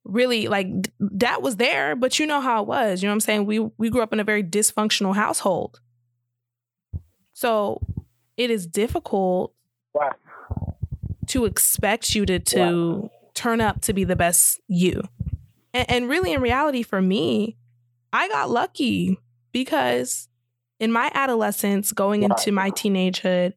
really 0.04 0.48
like 0.48 0.68
that 0.98 1.42
was 1.42 1.56
there, 1.56 1.94
but 1.96 2.18
you 2.18 2.26
know 2.26 2.40
how 2.40 2.62
it 2.62 2.68
was. 2.68 3.02
You 3.02 3.08
know 3.08 3.12
what 3.12 3.16
I'm 3.16 3.20
saying? 3.20 3.46
We 3.46 3.58
we 3.58 3.90
grew 3.90 4.02
up 4.02 4.12
in 4.12 4.20
a 4.20 4.24
very 4.24 4.42
dysfunctional 4.42 5.14
household. 5.14 5.80
So 7.32 7.80
it 8.36 8.50
is 8.50 8.66
difficult 8.66 9.54
to 11.28 11.44
expect 11.44 12.14
you 12.14 12.26
to 12.26 12.38
to 12.38 13.10
turn 13.34 13.60
up 13.60 13.80
to 13.82 13.92
be 13.92 14.04
the 14.04 14.16
best 14.16 14.60
you. 14.68 15.02
And, 15.72 15.90
and 15.90 16.08
really, 16.08 16.32
in 16.32 16.40
reality, 16.40 16.82
for 16.82 17.00
me, 17.00 17.56
I 18.12 18.28
got 18.28 18.50
lucky 18.50 19.18
because 19.52 20.28
in 20.78 20.90
my 20.90 21.10
adolescence, 21.14 21.92
going 21.92 22.22
into 22.22 22.52
my 22.52 22.70
teenagehood, 22.70 23.54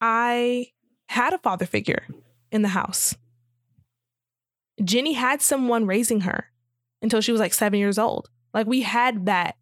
I 0.00 0.68
had 1.08 1.32
a 1.32 1.38
father 1.38 1.66
figure 1.66 2.06
in 2.52 2.62
the 2.62 2.68
house. 2.68 3.16
Jenny 4.82 5.14
had 5.14 5.40
someone 5.42 5.86
raising 5.86 6.20
her 6.20 6.50
until 7.02 7.20
she 7.20 7.32
was 7.32 7.40
like 7.40 7.54
seven 7.54 7.78
years 7.78 7.98
old. 7.98 8.28
Like 8.52 8.66
we 8.66 8.82
had 8.82 9.26
that 9.26 9.56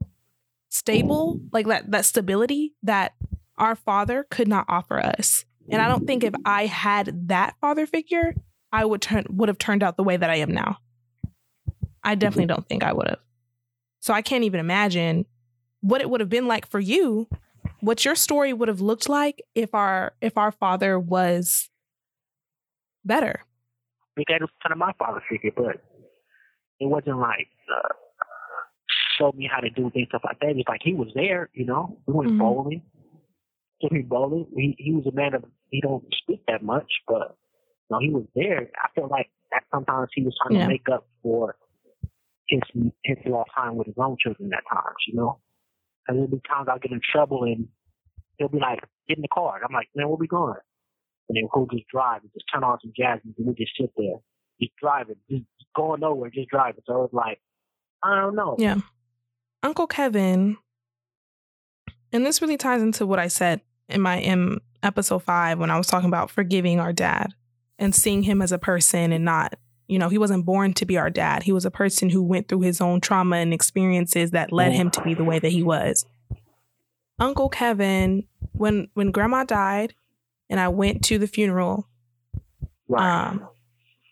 stable, 0.68 1.40
like 1.52 1.66
that 1.66 1.90
that 1.90 2.04
stability 2.04 2.75
that 2.83 3.14
our 3.56 3.76
father 3.76 4.26
could 4.30 4.49
not 4.49 4.66
offer 4.68 4.99
us. 4.99 5.44
And 5.71 5.80
I 5.80 5.88
don't 5.88 6.06
think 6.06 6.25
if 6.25 6.35
I 6.44 6.66
had 6.66 7.28
that 7.28 7.54
father 7.61 7.87
figure, 7.87 8.35
I 8.73 8.85
would 8.85 9.00
turn 9.00 9.25
would 9.30 9.49
have 9.49 9.59
turned 9.59 9.83
out 9.83 9.97
the 9.97 10.02
way 10.02 10.16
that 10.16 10.30
I 10.30 10.37
am 10.37 10.52
now. 10.52 10.78
I 12.02 12.16
definitely 12.16 12.47
don't 12.47 12.68
think 12.68 12.83
I 12.83 12.92
would 12.92 13.09
have. 13.09 13.21
So 14.00 14.12
I 14.12 14.21
can't 14.21 14.44
even 14.44 14.61
imagine 14.61 15.25
what 15.80 16.00
it 16.00 16.11
would 16.11 16.21
have 16.21 16.28
been 16.28 16.47
like 16.47 16.68
for 16.68 16.80
you, 16.80 17.28
what 17.80 18.04
your 18.04 18.14
story 18.14 18.52
would 18.52 18.68
have 18.68 18.80
looked 18.80 19.09
like 19.09 19.42
if 19.54 19.75
our 19.75 20.12
if 20.21 20.37
our 20.37 20.52
father 20.52 20.99
was 20.99 21.71
better. 23.04 23.40
Because 24.16 24.40
was 24.40 24.50
kind 24.62 24.73
of 24.73 24.78
my 24.78 24.92
father 24.99 25.23
figure, 25.28 25.50
but 25.56 25.83
it 26.80 26.87
wasn't 26.87 27.18
like 27.18 27.49
uh, 27.71 27.88
showed 29.18 29.35
me 29.35 29.49
how 29.52 29.61
to 29.61 29.71
do 29.71 29.90
things 29.90 30.09
stuff 30.09 30.23
like 30.25 30.38
that. 30.40 30.56
It's 30.56 30.68
like 30.68 30.80
he 30.83 30.94
was 30.94 31.09
there, 31.14 31.50
you 31.52 31.66
know. 31.66 31.99
We 32.06 32.14
went 32.14 32.30
mm-hmm. 32.30 32.38
bowling. 32.38 32.83
Me 33.90 34.00
bowling. 34.00 34.47
He 34.56 34.75
he 34.78 34.92
was 34.92 35.04
a 35.06 35.12
man 35.14 35.35
of 35.35 35.44
he 35.68 35.80
don't 35.80 36.04
speak 36.23 36.40
that 36.49 36.62
much, 36.62 36.90
but 37.06 37.37
you 37.90 37.90
know, 37.90 37.99
he 38.00 38.09
was 38.09 38.25
there. 38.35 38.71
I 38.83 38.88
feel 38.94 39.09
like 39.11 39.30
that 39.52 39.64
sometimes 39.75 40.09
he 40.14 40.23
was 40.23 40.35
trying 40.42 40.59
yeah. 40.59 40.66
to 40.66 40.68
make 40.68 40.87
up 40.90 41.06
for 41.23 41.56
his 42.49 42.61
his 43.04 43.18
lost 43.26 43.50
time 43.54 43.76
with 43.76 43.87
his 43.87 43.97
own 43.99 44.16
children 44.18 44.50
at 44.54 44.64
times, 44.73 44.97
you 45.06 45.16
know. 45.16 45.40
And 46.09 46.16
there'll 46.16 46.30
be 46.30 46.40
times 46.49 46.68
I'll 46.71 46.78
get 46.78 46.92
in 46.92 47.00
trouble 47.12 47.44
and 47.44 47.68
he'll 48.38 48.49
be 48.49 48.59
like, 48.59 48.80
get 49.09 49.18
in 49.18 49.23
the 49.23 49.28
car. 49.28 49.56
And 49.56 49.64
I'm 49.64 49.73
like, 49.73 49.88
man, 49.94 50.09
where 50.09 50.16
we 50.16 50.26
going? 50.26 50.54
And 51.28 51.37
then 51.37 51.49
we'll 51.54 51.66
just 51.66 51.88
drive 51.88 52.23
and 52.23 52.31
just 52.33 52.45
turn 52.52 52.64
on 52.64 52.78
some 52.83 52.93
jazz 52.97 53.21
and 53.25 53.35
we 53.38 53.54
just 53.54 53.73
sit 53.78 53.90
there. 53.97 54.16
Just 54.61 54.73
driving, 54.81 55.16
just 55.31 55.45
going 55.75 56.00
nowhere, 56.00 56.31
just 56.31 56.49
driving. 56.49 56.83
So 56.87 57.04
it's 57.04 57.14
like, 57.14 57.40
I 58.02 58.14
don't 58.16 58.37
know. 58.37 58.57
Yeah. 58.59 58.76
Uncle 59.62 59.87
Kevin, 59.87 60.59
and 62.12 62.25
this 62.25 62.43
really 62.43 62.59
ties 62.59 62.83
into 62.83 63.07
what 63.07 63.19
I 63.19 63.28
said 63.28 63.62
in 63.88 64.00
my 64.00 64.19
in 64.19 64.61
episode 64.83 65.23
five 65.23 65.59
when 65.59 65.71
I 65.71 65.78
was 65.78 65.87
talking 65.87 66.09
about 66.09 66.31
forgiving 66.31 66.78
our 66.78 66.93
dad 66.93 67.33
and 67.78 67.95
seeing 67.95 68.23
him 68.23 68.43
as 68.43 68.52
a 68.52 68.59
person 68.59 69.11
and 69.11 69.25
not, 69.25 69.54
you 69.88 69.99
know, 69.99 70.11
he 70.11 70.19
wasn't 70.19 70.45
born 70.45 70.75
to 70.75 70.85
be 70.85 70.99
our 70.99 71.11
dad. 71.11 71.43
He 71.43 71.52
was 71.52 71.64
a 71.64 71.71
person 71.71 72.11
who 72.11 72.23
went 72.23 72.47
through 72.47 72.61
his 72.61 72.81
own 72.81 73.00
trauma 73.00 73.37
and 73.37 73.52
experiences 73.52 74.31
that 74.33 74.52
led 74.52 74.73
him 74.73 74.90
to 74.90 75.02
be 75.02 75.14
the 75.14 75.25
way 75.25 75.38
that 75.38 75.50
he 75.50 75.62
was. 75.62 76.04
Uncle 77.19 77.49
Kevin, 77.49 78.28
when 78.52 78.88
when 78.95 79.11
grandma 79.11 79.45
died 79.45 79.95
and 80.49 80.61
I 80.61 80.69
went 80.69 81.05
to 81.05 81.19
the 81.19 81.27
funeral, 81.27 81.89
right. 82.89 83.29
um, 83.29 83.49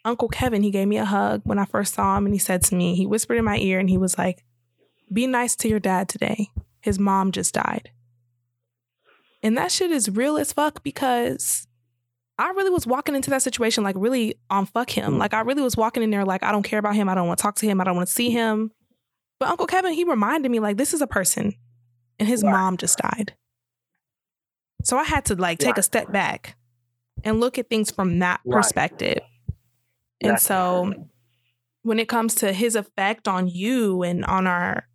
Uncle 0.05 0.29
Kevin, 0.29 0.63
he 0.63 0.71
gave 0.71 0.89
me 0.89 0.99
a 0.99 1.05
hug 1.05 1.43
when 1.45 1.59
I 1.59 1.65
first 1.65 1.95
saw 1.95 2.17
him 2.17 2.27
and 2.27 2.35
he 2.35 2.39
said 2.39 2.63
to 2.65 2.75
me, 2.75 2.95
he 2.95 3.07
whispered 3.07 3.39
in 3.39 3.45
my 3.45 3.59
ear 3.59 3.79
and 3.79 3.89
he 3.89 3.99
was 3.99 4.19
like, 4.19 4.45
Be 5.13 5.27
nice 5.27 5.55
to 5.57 5.69
your 5.69 5.81
dad 5.81 6.09
today. 6.09 6.49
His 6.81 6.99
mom 6.99 7.33
just 7.33 7.55
died. 7.55 7.91
And 9.43 9.57
that 9.57 9.73
shit 9.73 9.91
is 9.91 10.11
real 10.11 10.37
as 10.37 10.53
fuck 10.53 10.83
because 10.83 11.67
I 12.39 12.51
really 12.51 12.71
was 12.71 12.87
walking 12.87 13.15
into 13.15 13.31
that 13.31 13.43
situation 13.43 13.85
like 13.85 13.97
really 13.99 14.37
on 14.51 14.67
fuck 14.67 14.91
him. 14.91 15.19
Like 15.19 15.35
I 15.35 15.41
really 15.41 15.63
was 15.63 15.77
walking 15.77 16.03
in 16.03 16.11
there 16.11 16.25
like 16.25 16.43
I 16.43 16.51
don't 16.53 16.63
care 16.63 16.79
about 16.79 16.95
him. 16.95 17.09
I 17.09 17.15
don't 17.15 17.27
want 17.27 17.39
to 17.39 17.43
talk 17.43 17.57
to 17.57 17.67
him. 17.67 17.81
I 17.81 17.85
don't 17.85 17.97
want 17.97 18.09
to 18.09 18.15
see 18.15 18.31
him. 18.31 18.73
But 19.39 19.49
Uncle 19.49 19.67
Kevin, 19.67 19.93
he 19.93 20.05
reminded 20.05 20.51
me 20.51 20.61
like 20.61 20.77
this 20.77 20.95
is 20.95 21.03
a 21.03 21.07
person 21.07 21.55
and 22.19 22.29
his 22.29 22.45
mom 22.45 22.77
just 22.77 22.99
died. 22.99 23.35
So 24.83 24.97
I 24.97 25.05
had 25.05 25.25
to 25.27 25.35
like 25.35 25.59
take 25.59 25.79
a 25.79 25.83
step 25.83 26.11
back 26.13 26.57
and 27.25 27.41
look 27.41 27.59
at 27.59 27.69
things 27.69 27.91
from 27.91 28.19
that 28.21 28.41
perspective. 28.49 29.19
And 30.21 30.39
so 30.41 30.93
when 31.83 31.99
it 31.99 32.09
comes 32.09 32.35
to 32.37 32.53
his 32.53 32.77
effect 32.77 33.27
on 33.29 33.49
you 33.49 34.03
and 34.03 34.25
on 34.25 34.47
our 34.47 34.89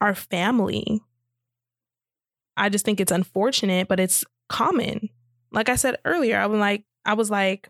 our 0.00 0.14
family, 0.14 1.00
I 2.56 2.68
just 2.68 2.84
think 2.84 3.00
it's 3.00 3.12
unfortunate, 3.12 3.88
but 3.88 4.00
it's 4.00 4.24
common. 4.48 5.08
Like 5.50 5.68
I 5.68 5.76
said 5.76 5.96
earlier, 6.04 6.38
I 6.38 6.46
was 6.46 6.58
like 6.58 6.84
I 7.04 7.14
was 7.14 7.30
like 7.30 7.68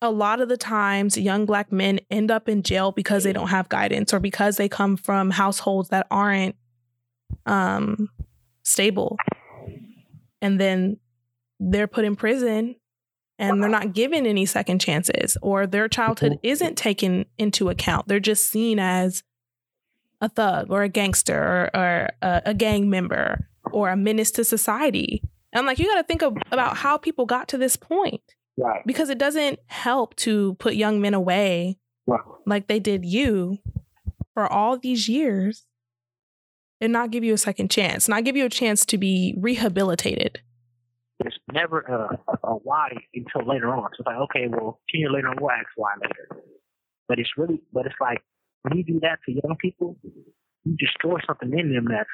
a 0.00 0.10
lot 0.10 0.40
of 0.40 0.48
the 0.48 0.56
times 0.56 1.16
young 1.16 1.46
black 1.46 1.70
men 1.70 2.00
end 2.10 2.30
up 2.30 2.48
in 2.48 2.62
jail 2.62 2.90
because 2.90 3.22
they 3.22 3.32
don't 3.32 3.48
have 3.48 3.68
guidance 3.68 4.12
or 4.12 4.18
because 4.18 4.56
they 4.56 4.68
come 4.68 4.96
from 4.96 5.30
households 5.30 5.90
that 5.90 6.06
aren't 6.10 6.56
um 7.46 8.08
stable. 8.64 9.16
And 10.42 10.60
then 10.60 10.98
they're 11.58 11.86
put 11.86 12.04
in 12.04 12.16
prison 12.16 12.76
and 13.38 13.62
they're 13.62 13.70
not 13.70 13.94
given 13.94 14.26
any 14.26 14.44
second 14.44 14.80
chances 14.80 15.36
or 15.40 15.66
their 15.66 15.88
childhood 15.88 16.32
mm-hmm. 16.32 16.46
isn't 16.46 16.76
taken 16.76 17.24
into 17.38 17.70
account. 17.70 18.08
They're 18.08 18.20
just 18.20 18.50
seen 18.50 18.78
as 18.78 19.22
a 20.20 20.28
thug 20.28 20.70
or 20.70 20.82
a 20.82 20.88
gangster 20.88 21.34
or, 21.34 21.70
or 21.74 22.08
a, 22.20 22.42
a, 22.46 22.54
gang 22.54 22.88
member 22.88 23.48
or 23.72 23.88
a 23.88 23.96
menace 23.96 24.30
to 24.32 24.44
society. 24.44 25.22
And 25.52 25.60
I'm 25.60 25.66
like, 25.66 25.78
you 25.78 25.86
got 25.86 25.96
to 25.96 26.04
think 26.04 26.22
of, 26.22 26.36
about 26.52 26.76
how 26.76 26.96
people 26.98 27.26
got 27.26 27.48
to 27.48 27.58
this 27.58 27.76
point. 27.76 28.22
Right. 28.56 28.82
Because 28.86 29.08
it 29.08 29.18
doesn't 29.18 29.58
help 29.66 30.14
to 30.16 30.54
put 30.54 30.74
young 30.74 31.00
men 31.00 31.14
away 31.14 31.78
like 32.46 32.68
they 32.68 32.78
did 32.78 33.04
you 33.04 33.58
for 34.34 34.50
all 34.50 34.78
these 34.78 35.08
years 35.08 35.66
and 36.82 36.92
not 36.92 37.10
give 37.10 37.24
you 37.24 37.32
a 37.32 37.38
second 37.38 37.70
chance, 37.70 38.08
not 38.08 38.24
give 38.24 38.36
you 38.36 38.44
a 38.44 38.50
chance 38.50 38.84
to 38.86 38.98
be 38.98 39.34
rehabilitated 39.38 40.40
it's 41.26 41.36
never 41.52 41.80
a, 41.80 42.18
a 42.46 42.54
why 42.54 42.90
until 43.14 43.48
later 43.48 43.68
on. 43.74 43.90
So 43.92 44.00
it's 44.00 44.06
like, 44.06 44.16
okay, 44.16 44.48
well, 44.48 44.80
10 44.90 45.00
years 45.00 45.12
later 45.14 45.28
on, 45.28 45.36
we'll 45.40 45.50
ask 45.50 45.66
why 45.76 45.92
later. 46.00 46.42
But 47.08 47.18
it's 47.18 47.30
really, 47.36 47.62
but 47.72 47.86
it's 47.86 47.94
like, 48.00 48.22
when 48.62 48.78
you 48.78 48.84
do 48.84 49.00
that 49.00 49.18
to 49.26 49.32
young 49.32 49.56
people, 49.60 49.96
you 50.64 50.76
destroy 50.78 51.18
something 51.26 51.56
in 51.58 51.74
them 51.74 51.86
that's, 51.90 52.08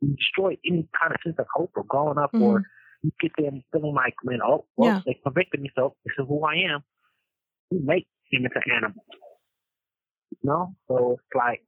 you 0.00 0.14
destroy 0.16 0.56
any 0.66 0.88
kind 1.00 1.12
of 1.12 1.18
sense 1.24 1.36
of 1.38 1.46
hope 1.52 1.72
or 1.74 1.84
growing 1.84 2.18
up, 2.18 2.32
mm-hmm. 2.32 2.42
or 2.42 2.62
you 3.02 3.10
get 3.20 3.32
them 3.36 3.62
feeling 3.72 3.94
like, 3.94 4.14
man, 4.22 4.40
oh, 4.44 4.66
well, 4.76 4.90
yeah. 4.90 5.00
they 5.06 5.18
convicted 5.22 5.60
me, 5.60 5.70
so 5.74 5.94
this 6.04 6.14
is 6.18 6.26
who 6.28 6.44
I 6.44 6.74
am. 6.74 6.82
You 7.70 7.80
make 7.84 8.06
them 8.30 8.44
into 8.44 8.60
animals. 8.74 9.06
You 10.30 10.38
know? 10.42 10.74
So 10.88 11.12
it's 11.12 11.34
like, 11.34 11.62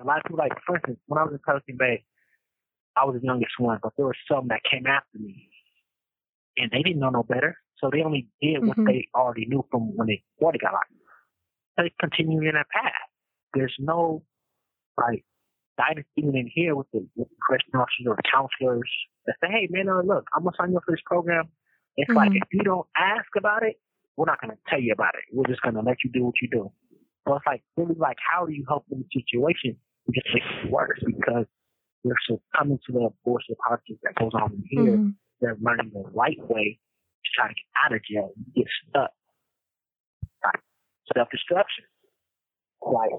a 0.00 0.04
lot 0.04 0.18
of 0.18 0.24
people, 0.24 0.38
like, 0.38 0.52
for 0.66 0.76
instance, 0.76 0.98
when 1.06 1.18
I 1.18 1.24
was 1.24 1.32
in 1.32 1.40
Pelican 1.44 1.76
Bay, 1.78 2.04
I 2.96 3.04
was 3.04 3.20
the 3.20 3.24
youngest 3.24 3.52
one, 3.58 3.78
but 3.82 3.92
there 3.96 4.06
were 4.06 4.16
some 4.30 4.48
that 4.48 4.60
came 4.68 4.86
after 4.86 5.18
me 5.18 5.48
and 6.56 6.70
they 6.70 6.82
didn't 6.82 7.00
know 7.00 7.10
no 7.10 7.22
better. 7.22 7.56
So 7.78 7.90
they 7.90 8.02
only 8.02 8.28
did 8.42 8.64
what 8.64 8.76
mm-hmm. 8.76 8.86
they 8.86 9.08
already 9.14 9.46
knew 9.46 9.64
from 9.70 9.96
when 9.96 10.08
they 10.08 10.22
before 10.38 10.52
they 10.52 10.58
got 10.58 10.72
locked. 10.72 10.92
They 11.76 11.92
continue 11.98 12.40
in 12.40 12.54
that 12.54 12.68
path. 12.68 12.92
There's 13.54 13.74
no 13.78 14.22
like 14.98 15.24
guidance 15.78 16.06
even 16.16 16.36
in 16.36 16.50
here 16.52 16.76
with 16.76 16.88
the, 16.92 17.06
with 17.16 17.28
the 17.28 17.36
correction 17.46 17.72
officers 17.74 18.06
or 18.06 18.18
counselors 18.30 18.90
that 19.26 19.36
say, 19.42 19.48
"Hey, 19.50 19.68
man, 19.70 19.88
uh, 19.88 20.02
look, 20.02 20.28
I'm 20.36 20.44
gonna 20.44 20.56
sign 20.60 20.72
you 20.72 20.76
up 20.76 20.84
for 20.84 20.92
this 20.92 21.00
program." 21.06 21.48
It's 21.96 22.08
mm-hmm. 22.08 22.16
like 22.16 22.32
if 22.34 22.48
you 22.52 22.62
don't 22.62 22.86
ask 22.96 23.28
about 23.36 23.62
it, 23.62 23.76
we're 24.16 24.26
not 24.26 24.40
gonna 24.40 24.58
tell 24.68 24.80
you 24.80 24.92
about 24.92 25.14
it. 25.14 25.24
We're 25.32 25.46
just 25.46 25.62
gonna 25.62 25.80
let 25.80 26.04
you 26.04 26.10
do 26.12 26.24
what 26.24 26.34
you 26.42 26.48
do. 26.50 26.70
So 27.26 27.36
it's 27.36 27.46
like 27.46 27.62
really 27.76 27.94
like 27.94 28.18
how 28.20 28.44
do 28.44 28.52
you 28.52 28.64
help 28.68 28.84
in 28.90 28.98
the 28.98 29.20
situation? 29.20 29.76
It 30.06 30.14
just 30.14 30.26
it 30.34 30.70
worse 30.70 30.98
because 31.04 31.46
you're 32.04 32.16
succumbing 32.26 32.78
to 32.86 32.92
the 32.92 33.08
bullshit 33.24 33.58
politics 33.58 34.00
that 34.02 34.14
goes 34.14 34.32
on 34.34 34.52
in 34.52 34.64
here. 34.68 34.96
Mm-hmm 34.96 35.08
they're 35.40 35.56
learning 35.60 35.90
the 35.92 36.04
right 36.14 36.38
way 36.48 36.78
to 37.24 37.30
try 37.34 37.48
to 37.48 37.54
get 37.54 37.64
out 37.84 37.92
of 37.94 38.00
jail 38.04 38.30
and 38.36 38.54
get 38.54 38.66
stuck. 38.88 39.10
Like 40.44 40.60
self 41.14 41.28
destruction. 41.30 41.84
Like 42.80 43.10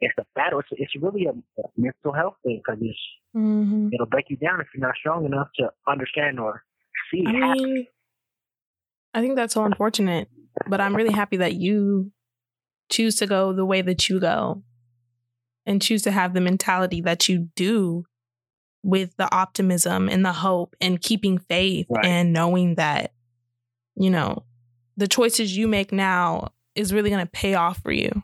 it's 0.00 0.14
a 0.18 0.24
battle. 0.34 0.60
It's, 0.60 0.68
it's 0.72 0.92
really 1.00 1.26
a, 1.26 1.30
a 1.30 1.68
mental 1.76 2.12
health 2.12 2.34
thing 2.44 2.60
because 2.64 2.80
mm-hmm. 3.36 3.88
it'll 3.92 4.06
break 4.06 4.26
you 4.28 4.36
down 4.36 4.60
if 4.60 4.66
you're 4.74 4.86
not 4.86 4.96
strong 4.96 5.24
enough 5.24 5.48
to 5.58 5.70
understand 5.86 6.40
or 6.40 6.64
see 7.10 7.24
I 7.26 7.32
mean, 7.32 7.86
I 9.14 9.20
think 9.20 9.36
that's 9.36 9.54
so 9.54 9.64
unfortunate, 9.64 10.28
but 10.68 10.80
I'm 10.80 10.94
really 10.94 11.12
happy 11.12 11.38
that 11.38 11.54
you 11.54 12.12
choose 12.90 13.16
to 13.16 13.26
go 13.26 13.52
the 13.52 13.64
way 13.64 13.82
that 13.82 14.08
you 14.08 14.20
go 14.20 14.62
and 15.66 15.82
choose 15.82 16.02
to 16.02 16.10
have 16.10 16.32
the 16.34 16.40
mentality 16.40 17.00
that 17.02 17.28
you 17.28 17.48
do 17.56 18.04
with 18.82 19.16
the 19.16 19.32
optimism 19.34 20.08
and 20.08 20.24
the 20.24 20.32
hope 20.32 20.76
and 20.80 21.00
keeping 21.00 21.38
faith 21.38 21.86
right. 21.90 22.04
and 22.04 22.32
knowing 22.32 22.76
that, 22.76 23.12
you 23.96 24.08
know, 24.10 24.44
the 24.96 25.08
choices 25.08 25.56
you 25.56 25.66
make 25.66 25.92
now 25.92 26.52
is 26.76 26.94
really 26.94 27.10
going 27.10 27.24
to 27.24 27.30
pay 27.30 27.54
off 27.54 27.82
for 27.82 27.90
you 27.90 28.22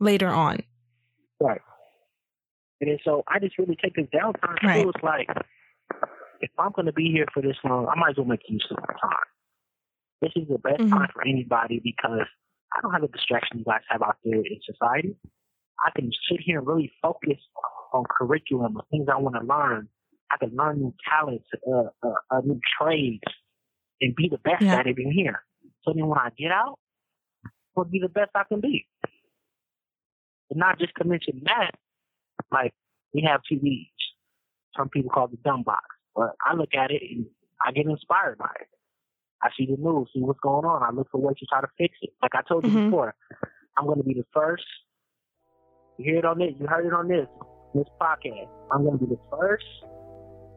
later 0.00 0.28
on. 0.28 0.58
Right. 1.40 1.60
And 2.80 2.98
so 3.04 3.22
I 3.28 3.38
just 3.38 3.56
really 3.58 3.76
take 3.82 3.94
this 3.94 4.06
downtime. 4.12 4.62
Right. 4.62 4.80
It 4.80 4.86
was 4.86 4.94
like, 5.02 5.28
if 6.40 6.50
I'm 6.58 6.72
going 6.72 6.86
to 6.86 6.92
be 6.92 7.10
here 7.12 7.26
for 7.32 7.40
this 7.42 7.56
long, 7.64 7.86
I 7.86 7.94
might 7.98 8.10
as 8.10 8.16
well 8.16 8.26
make 8.26 8.40
use 8.48 8.66
of 8.70 8.76
my 8.78 8.94
time. 9.00 9.18
this 10.22 10.32
is 10.36 10.48
the 10.48 10.58
best 10.58 10.80
Mhm. 10.80 10.88
time 10.90 11.08
for 11.12 11.22
anybody 11.26 11.80
because 11.84 12.26
I 12.72 12.80
don't 12.80 12.92
have 12.92 13.02
the 13.02 13.08
distraction 13.08 13.58
you 13.58 13.64
guys 13.64 13.82
have 13.90 14.00
out 14.02 14.16
there 14.24 14.38
in 14.38 14.60
society. 14.64 15.16
I 15.84 15.90
can 15.94 16.10
sit 16.30 16.40
here 16.40 16.58
and 16.58 16.66
really 16.66 16.92
focus 17.02 17.38
on 17.92 18.04
curriculum, 18.10 18.74
the 18.74 18.82
things 18.90 19.08
I 19.12 19.18
want 19.18 19.36
to 19.40 19.46
learn. 19.46 19.88
I 20.30 20.36
can 20.38 20.54
learn 20.56 20.78
new 20.78 20.94
talents, 21.08 21.46
uh, 21.66 21.84
uh, 22.02 22.14
uh, 22.30 22.40
new 22.44 22.60
trades, 22.80 23.22
and 24.00 24.14
be 24.16 24.28
the 24.28 24.38
best 24.38 24.62
Yeah. 24.62 24.80
at 24.80 24.86
it 24.86 24.98
in 24.98 25.12
here. 25.12 25.44
So 25.82 25.92
then 25.94 26.06
when 26.06 26.18
I 26.18 26.30
get 26.36 26.50
out, 26.50 26.78
I'll 27.76 27.84
be 27.84 28.00
the 28.00 28.08
best 28.08 28.30
I 28.34 28.44
can 28.44 28.60
be. 28.60 28.86
And 30.50 30.58
not 30.58 30.78
just 30.78 30.92
to 30.98 31.04
mention 31.04 31.42
that, 31.44 31.72
like 32.50 32.72
we 33.12 33.22
have 33.22 33.40
TVs. 33.50 33.88
Some 34.76 34.88
people 34.88 35.10
call 35.10 35.26
it 35.26 35.30
the 35.32 35.36
dumb 35.38 35.62
box, 35.62 35.84
but 36.16 36.32
I 36.44 36.54
look 36.54 36.74
at 36.74 36.90
it 36.90 37.02
and 37.02 37.26
I 37.64 37.70
get 37.72 37.86
inspired 37.86 38.38
by 38.38 38.50
it. 38.60 38.68
I 39.42 39.50
see 39.56 39.66
the 39.66 39.76
news, 39.76 40.08
see 40.12 40.20
what's 40.20 40.40
going 40.40 40.64
on. 40.64 40.82
I 40.82 40.90
look 40.90 41.08
for 41.10 41.20
ways 41.20 41.36
to 41.38 41.46
try 41.46 41.60
to 41.60 41.68
fix 41.78 41.96
it. 42.02 42.10
Like 42.22 42.34
I 42.34 42.42
told 42.42 42.64
you 42.64 42.72
Mhm. 42.72 42.86
before, 42.86 43.14
I'm 43.76 43.86
going 43.86 43.98
to 43.98 44.04
be 44.04 44.14
the 44.14 44.26
first. 44.32 44.64
You 45.98 46.04
hear 46.04 46.18
it 46.18 46.24
on 46.24 46.38
this. 46.38 46.52
You 46.58 46.66
heard 46.66 46.86
it 46.86 46.92
on 46.92 47.08
this 47.08 47.26
this 47.74 47.86
podcast. 48.00 48.48
I'm 48.72 48.84
going 48.84 48.98
to 48.98 49.04
be 49.04 49.14
the 49.14 49.20
first 49.30 49.64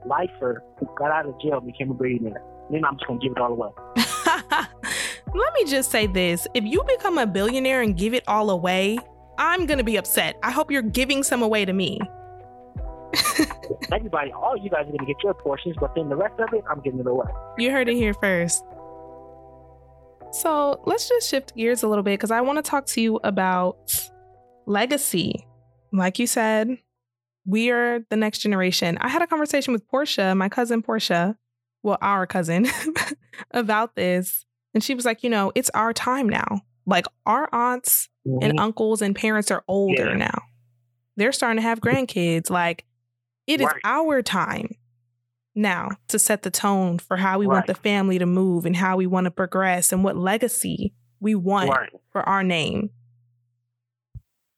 lifer 0.05 0.63
who 0.79 0.87
got 0.97 1.11
out 1.11 1.25
of 1.25 1.39
jail 1.41 1.57
and 1.57 1.65
became 1.65 1.91
a 1.91 1.93
billionaire. 1.93 2.41
Then 2.71 2.85
I'm 2.85 2.95
just 2.95 3.07
going 3.07 3.19
to 3.19 3.27
give 3.27 3.35
it 3.35 3.41
all 3.41 3.51
away. 3.51 3.69
Let 5.33 5.53
me 5.53 5.65
just 5.65 5.91
say 5.91 6.07
this. 6.07 6.47
If 6.53 6.63
you 6.63 6.83
become 6.87 7.17
a 7.17 7.25
billionaire 7.25 7.81
and 7.81 7.97
give 7.97 8.13
it 8.13 8.23
all 8.27 8.49
away, 8.49 8.97
I'm 9.37 9.65
going 9.65 9.77
to 9.77 9.83
be 9.83 9.97
upset. 9.97 10.37
I 10.43 10.51
hope 10.51 10.71
you're 10.71 10.81
giving 10.81 11.23
some 11.23 11.41
away 11.41 11.65
to 11.65 11.73
me. 11.73 11.99
Everybody, 13.91 14.31
all 14.31 14.57
you 14.57 14.69
guys 14.69 14.81
are 14.81 14.85
going 14.85 14.99
to 14.99 15.05
get 15.05 15.17
your 15.23 15.33
portions, 15.33 15.75
but 15.79 15.93
then 15.95 16.09
the 16.09 16.15
rest 16.15 16.39
of 16.39 16.53
it, 16.53 16.63
I'm 16.69 16.81
giving 16.81 16.99
it 16.99 17.07
away. 17.07 17.27
You 17.57 17.71
heard 17.71 17.89
it 17.89 17.95
here 17.95 18.13
first. 18.13 18.63
So 20.31 20.81
let's 20.85 21.07
just 21.07 21.29
shift 21.29 21.55
gears 21.55 21.83
a 21.83 21.87
little 21.87 22.03
bit 22.03 22.13
because 22.13 22.31
I 22.31 22.41
want 22.41 22.57
to 22.57 22.69
talk 22.69 22.85
to 22.87 23.01
you 23.01 23.19
about 23.23 23.77
legacy. 24.67 25.45
Like 25.91 26.19
you 26.19 26.27
said, 26.27 26.77
we 27.45 27.71
are 27.71 27.99
the 28.09 28.17
next 28.17 28.39
generation. 28.39 28.97
I 28.99 29.07
had 29.07 29.21
a 29.21 29.27
conversation 29.27 29.73
with 29.73 29.87
Portia, 29.87 30.35
my 30.35 30.49
cousin 30.49 30.81
Portia, 30.81 31.37
well, 31.83 31.97
our 32.01 32.27
cousin, 32.27 32.67
about 33.51 33.95
this. 33.95 34.45
And 34.73 34.83
she 34.83 34.93
was 34.93 35.05
like, 35.05 35.23
you 35.23 35.29
know, 35.29 35.51
it's 35.55 35.69
our 35.71 35.93
time 35.93 36.27
now. 36.29 36.61
Like 36.85 37.05
our 37.25 37.49
aunts 37.53 38.09
and 38.25 38.53
Mhm. 38.53 38.59
uncles 38.59 39.01
and 39.01 39.15
parents 39.15 39.49
are 39.51 39.63
older 39.67 40.09
Yeah. 40.09 40.15
now. 40.17 40.41
They're 41.15 41.31
starting 41.31 41.57
to 41.57 41.61
have 41.67 41.79
grandkids. 41.81 42.49
Like 42.49 42.85
it 43.47 43.61
is 43.61 43.67
Right. 43.67 43.81
our 43.85 44.21
time 44.21 44.75
now 45.55 45.89
to 46.09 46.19
set 46.19 46.43
the 46.43 46.51
tone 46.51 46.99
for 46.99 47.17
how 47.17 47.39
we 47.39 47.47
want 47.47 47.65
the 47.67 47.73
family 47.73 48.19
to 48.19 48.25
move 48.25 48.65
and 48.65 48.75
how 48.75 48.97
we 48.97 49.07
want 49.07 49.25
to 49.25 49.31
progress 49.31 49.91
and 49.91 50.03
what 50.03 50.15
legacy 50.17 50.93
we 51.19 51.33
want 51.33 51.69
Right. 51.69 51.89
for 52.11 52.21
our 52.27 52.43
name. 52.43 52.89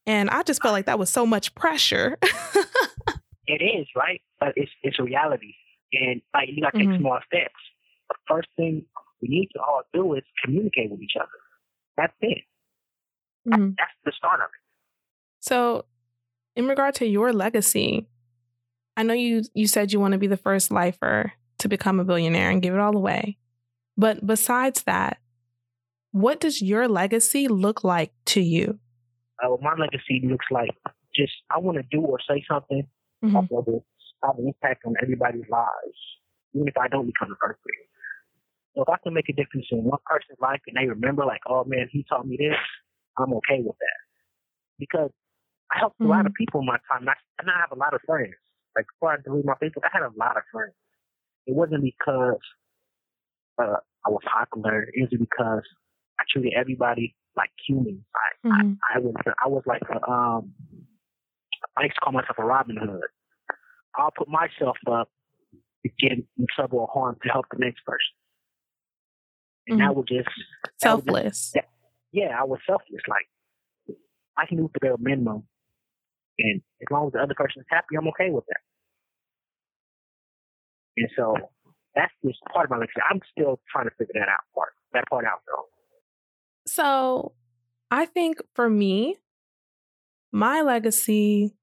And 0.09 0.29
I 0.31 0.41
just 0.41 0.59
felt 0.61 0.71
like 0.73 0.87
that 0.87 0.97
was 0.97 1.09
so 1.11 1.23
much 1.25 1.53
pressure. 1.53 2.17
It 3.45 3.61
is, 3.63 3.87
right? 3.95 4.21
But 4.39 4.49
it's 4.55 4.71
it's 4.83 4.97
a 4.99 5.03
reality. 5.03 5.53
And 5.93 6.21
like 6.33 6.49
you 6.51 6.61
gotta 6.63 6.77
take 6.77 6.89
Mhm. 6.89 6.99
small 6.99 7.19
steps. 7.25 7.53
The 8.09 8.15
first 8.27 8.47
thing 8.55 8.85
we 9.21 9.27
need 9.27 9.49
to 9.53 9.59
all 9.59 9.81
do 9.93 10.13
is 10.15 10.23
communicate 10.43 10.89
with 10.91 11.01
each 11.01 11.15
other. 11.19 11.39
That's 11.97 12.13
it. 12.21 12.43
That- 13.45 13.59
Mhm. 13.59 13.75
That's 13.77 13.91
the 14.05 14.11
start 14.11 14.39
of 14.39 14.45
it. 14.45 14.61
So, 15.41 15.85
in 16.55 16.67
regard 16.67 16.95
to 16.95 17.07
your 17.07 17.31
legacy, 17.33 18.07
I 18.97 19.03
know 19.03 19.13
you 19.15 19.43
you 19.53 19.67
said 19.67 19.91
you 19.91 19.99
want 19.99 20.11
to 20.13 20.17
be 20.19 20.27
the 20.27 20.37
first 20.37 20.69
lifer 20.71 21.33
to 21.59 21.67
become 21.69 21.99
a 21.99 22.03
billionaire 22.05 22.49
and 22.51 22.61
give 22.61 22.73
it 22.73 22.79
all 22.79 22.95
away. 22.97 23.37
But 23.97 24.25
besides 24.25 24.83
that, 24.83 25.19
what 26.11 26.39
does 26.39 26.61
your 26.61 26.87
legacy 26.87 27.47
look 27.47 27.83
like 27.83 28.11
to 28.27 28.41
you? 28.41 28.79
Uh, 29.43 29.55
my 29.61 29.73
legacy 29.75 30.21
looks 30.23 30.45
like 30.51 30.71
just 31.15 31.33
I 31.49 31.59
want 31.59 31.77
to 31.77 31.83
do 31.89 32.01
or 32.01 32.19
say 32.27 32.43
something 32.47 32.87
Mhm. 33.23 33.47
that 33.49 33.67
will 33.67 33.85
have 34.23 34.37
an 34.37 34.47
impact 34.47 34.85
on 34.85 34.95
everybody's 35.01 35.47
lives, 35.49 35.99
even 36.53 36.67
if 36.67 36.77
I 36.77 36.87
don't 36.87 37.05
become 37.05 37.29
the 37.29 37.35
first 37.35 37.59
person. 37.61 37.85
So 38.75 38.83
if 38.83 38.89
I 38.89 38.97
can 39.03 39.13
make 39.13 39.29
a 39.29 39.33
difference 39.33 39.67
in 39.71 39.83
one 39.83 39.99
person's 40.05 40.39
life 40.39 40.61
and 40.67 40.77
they 40.77 40.87
remember, 40.87 41.25
like, 41.25 41.41
oh 41.47 41.63
man, 41.65 41.87
he 41.91 42.03
taught 42.03 42.27
me 42.27 42.37
this, 42.37 42.55
I'm 43.17 43.33
okay 43.33 43.61
with 43.61 43.77
that. 43.77 43.99
Because 44.77 45.11
I 45.71 45.79
helped 45.79 45.99
a 46.01 46.07
lot 46.07 46.25
of 46.25 46.33
people 46.33 46.61
in 46.61 46.65
my 46.65 46.77
time, 46.89 47.01
and 47.01 47.09
I, 47.09 47.15
and 47.39 47.49
I 47.49 47.59
have 47.59 47.71
a 47.71 47.75
lot 47.75 47.93
of 47.93 48.01
friends. 48.05 48.35
Like 48.75 48.85
before 48.87 49.13
I 49.13 49.17
deleted 49.21 49.45
my 49.45 49.55
Facebook, 49.55 49.83
I 49.83 49.89
had 49.91 50.03
a 50.03 50.11
lot 50.17 50.37
of 50.37 50.43
friends. 50.51 50.75
It 51.45 51.55
wasn't 51.55 51.83
because 51.83 52.41
uh, 53.57 53.77
I 54.05 54.09
was 54.09 54.21
popular. 54.25 54.87
It 54.93 55.09
was 55.09 55.19
because 55.19 55.63
I 56.19 56.23
treated 56.31 56.53
everybody 56.55 57.15
like 57.39 57.51
humans. 57.67 58.03
I, 58.15 58.47
Mhm. 58.47 58.77
I, 58.91 58.95
I 58.95 58.99
was 58.99 59.15
I 59.45 59.47
was 59.47 59.63
like 59.65 59.81
a, 59.89 59.99
um 60.11 60.53
I 61.77 61.83
used 61.83 61.95
to 61.95 62.01
call 62.01 62.13
myself 62.13 62.37
a 62.37 62.43
Robin 62.43 62.75
Hood. 62.77 63.01
I'll 63.95 64.11
put 64.11 64.27
myself 64.27 64.77
up 64.91 65.09
to 65.83 65.89
get 65.99 66.11
in 66.13 66.45
trouble 66.55 66.79
or 66.79 66.89
harm 66.93 67.17
to 67.23 67.29
help 67.29 67.45
the 67.51 67.57
next 67.59 67.81
person. 67.85 68.13
And 69.67 69.79
that 69.79 69.91
Mhm. 69.91 69.95
was 69.95 70.05
just 70.07 70.29
Selfless. 70.77 71.55
yeah, 72.11 72.39
I 72.39 72.43
was 72.43 72.59
selfless. 72.67 73.01
Like 73.07 73.27
I 74.37 74.45
can 74.45 74.57
do 74.57 74.69
the 74.73 74.79
bare 74.79 74.97
minimum, 74.97 75.47
and 76.39 76.61
as 76.81 76.87
long 76.91 77.07
as 77.07 77.13
the 77.13 77.19
other 77.21 77.35
person 77.35 77.61
is 77.61 77.67
happy, 77.69 77.95
I'm 77.97 78.07
okay 78.09 78.29
with 78.29 78.45
that. 78.47 78.61
And 80.97 81.09
so 81.15 81.35
that's 81.95 82.13
just 82.25 82.39
part 82.53 82.65
of 82.65 82.71
my 82.71 82.77
legacy. 82.77 83.01
I'm 83.09 83.21
still 83.31 83.59
trying 83.71 83.85
to 83.89 83.95
figure 83.97 84.13
that 84.15 84.29
out 84.29 84.43
part, 84.55 84.73
that 84.93 85.05
part 85.09 85.25
out 85.25 85.41
though. 85.47 85.67
So, 86.69 87.33
I 87.89 88.05
think 88.05 88.37
for 88.53 88.69
me, 88.69 89.17
my 90.31 90.61
legacy, 90.61 91.55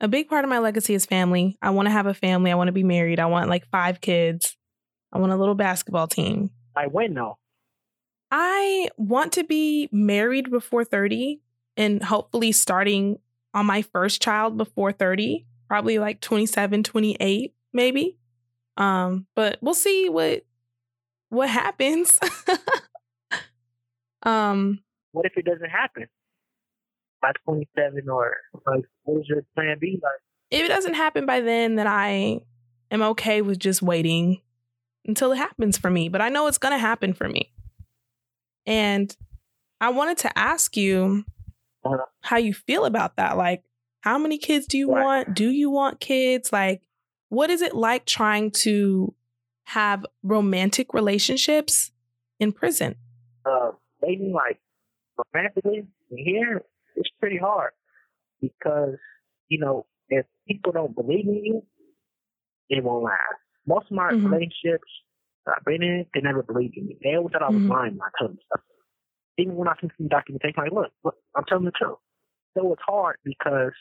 a 0.00 0.08
big 0.08 0.28
part 0.28 0.44
of 0.44 0.48
my 0.48 0.58
legacy 0.58 0.94
is 0.94 1.04
family. 1.04 1.58
I 1.60 1.70
want 1.70 1.86
to 1.86 1.92
have 1.92 2.06
a 2.06 2.14
family. 2.14 2.50
I 2.50 2.54
want 2.54 2.68
to 2.68 2.72
be 2.72 2.82
married. 2.82 3.20
I 3.20 3.26
want 3.26 3.50
like 3.50 3.68
five 3.70 4.00
kids. 4.00 4.56
I 5.12 5.18
want 5.18 5.32
a 5.32 5.36
little 5.36 5.54
basketball 5.54 6.06
team. 6.06 6.50
I 6.74 6.86
win 6.86 7.12
though. 7.12 7.36
I 8.30 8.88
want 8.96 9.32
to 9.34 9.44
be 9.44 9.90
married 9.92 10.50
before 10.50 10.86
30 10.86 11.42
and 11.76 12.02
hopefully 12.02 12.52
starting 12.52 13.18
on 13.52 13.66
my 13.66 13.82
first 13.82 14.22
child 14.22 14.56
before 14.56 14.92
30, 14.92 15.44
probably 15.68 15.98
like 15.98 16.22
27, 16.22 16.82
28 16.82 17.54
maybe. 17.74 18.16
Um 18.78 19.26
but 19.36 19.58
we'll 19.60 19.74
see 19.74 20.08
what 20.08 20.46
what 21.28 21.50
happens. 21.50 22.18
um 24.24 24.82
What 25.12 25.26
if 25.26 25.32
it 25.36 25.44
doesn't 25.44 25.70
happen 25.70 26.06
by 27.20 27.32
27 27.44 28.08
or 28.08 28.36
like 28.66 28.84
what 29.04 29.20
is 29.20 29.28
your 29.28 29.42
plan 29.54 29.76
B 29.80 29.98
like? 30.02 30.12
if 30.50 30.64
it 30.64 30.68
doesn't 30.68 30.94
happen 30.94 31.24
by 31.26 31.40
then 31.40 31.76
then 31.76 31.86
I 31.86 32.40
am 32.90 33.02
okay 33.02 33.40
with 33.42 33.58
just 33.58 33.80
waiting 33.82 34.40
until 35.06 35.32
it 35.32 35.36
happens 35.36 35.76
for 35.78 35.90
me, 35.90 36.08
but 36.08 36.20
I 36.20 36.28
know 36.28 36.46
it's 36.46 36.58
going 36.58 36.72
to 36.74 36.78
happen 36.78 37.12
for 37.12 37.28
me. 37.28 37.52
And 38.66 39.14
I 39.80 39.88
wanted 39.90 40.18
to 40.18 40.38
ask 40.38 40.76
you 40.76 41.24
Uh-huh. 41.84 42.04
how 42.20 42.36
you 42.36 42.54
feel 42.54 42.84
about 42.84 43.16
that. 43.16 43.36
Like, 43.36 43.64
how 44.02 44.18
many 44.18 44.38
kids 44.38 44.66
do 44.66 44.78
you 44.78 44.88
Right. 44.90 45.02
want? 45.02 45.34
Do 45.34 45.48
you 45.50 45.70
want 45.70 45.98
kids? 46.00 46.52
Like, 46.52 46.82
what 47.30 47.50
is 47.50 47.62
it 47.62 47.74
like 47.74 48.04
trying 48.06 48.50
to 48.62 49.12
have 49.64 50.06
romantic 50.22 50.92
relationships 50.94 51.90
in 52.38 52.52
prison? 52.52 52.96
uh, 53.44 53.72
dating 54.04 54.32
like 54.32 54.60
romantically 55.32 55.86
here, 56.10 56.62
it's 56.96 57.10
pretty 57.20 57.38
hard 57.38 57.72
because 58.40 58.96
you 59.48 59.58
know 59.58 59.86
if 60.08 60.26
people 60.48 60.72
don't 60.72 60.94
believe 60.94 61.26
in 61.26 61.44
you, 61.44 61.62
it 62.68 62.82
won't 62.84 63.04
last. 63.04 63.18
Most 63.66 63.86
of 63.90 63.96
my 63.96 64.12
Mhm. 64.12 64.24
relationships 64.24 64.88
that 65.46 65.56
I've 65.58 65.64
been 65.64 65.82
in, 65.82 66.06
they 66.14 66.20
never 66.20 66.42
believed 66.42 66.76
in 66.76 66.86
me. 66.86 66.98
They 67.02 67.16
always 67.16 67.32
thought 67.32 67.42
I 67.42 67.50
was 67.50 67.62
Mhm. 67.62 67.70
lying 67.70 67.92
when 67.92 68.02
I 68.02 68.10
told 68.18 68.32
them 68.32 68.38
stuff. 68.46 68.60
Even 69.38 69.56
when 69.56 69.68
I 69.68 69.74
seen 69.80 69.90
some 69.96 70.08
documentation, 70.08 70.62
like, 70.62 70.72
look, 70.72 70.92
look, 71.04 71.16
I'm 71.36 71.44
telling 71.44 71.64
the 71.64 71.72
truth. 71.72 71.98
So 72.56 72.72
it's 72.72 72.82
hard 72.82 73.16
because 73.24 73.72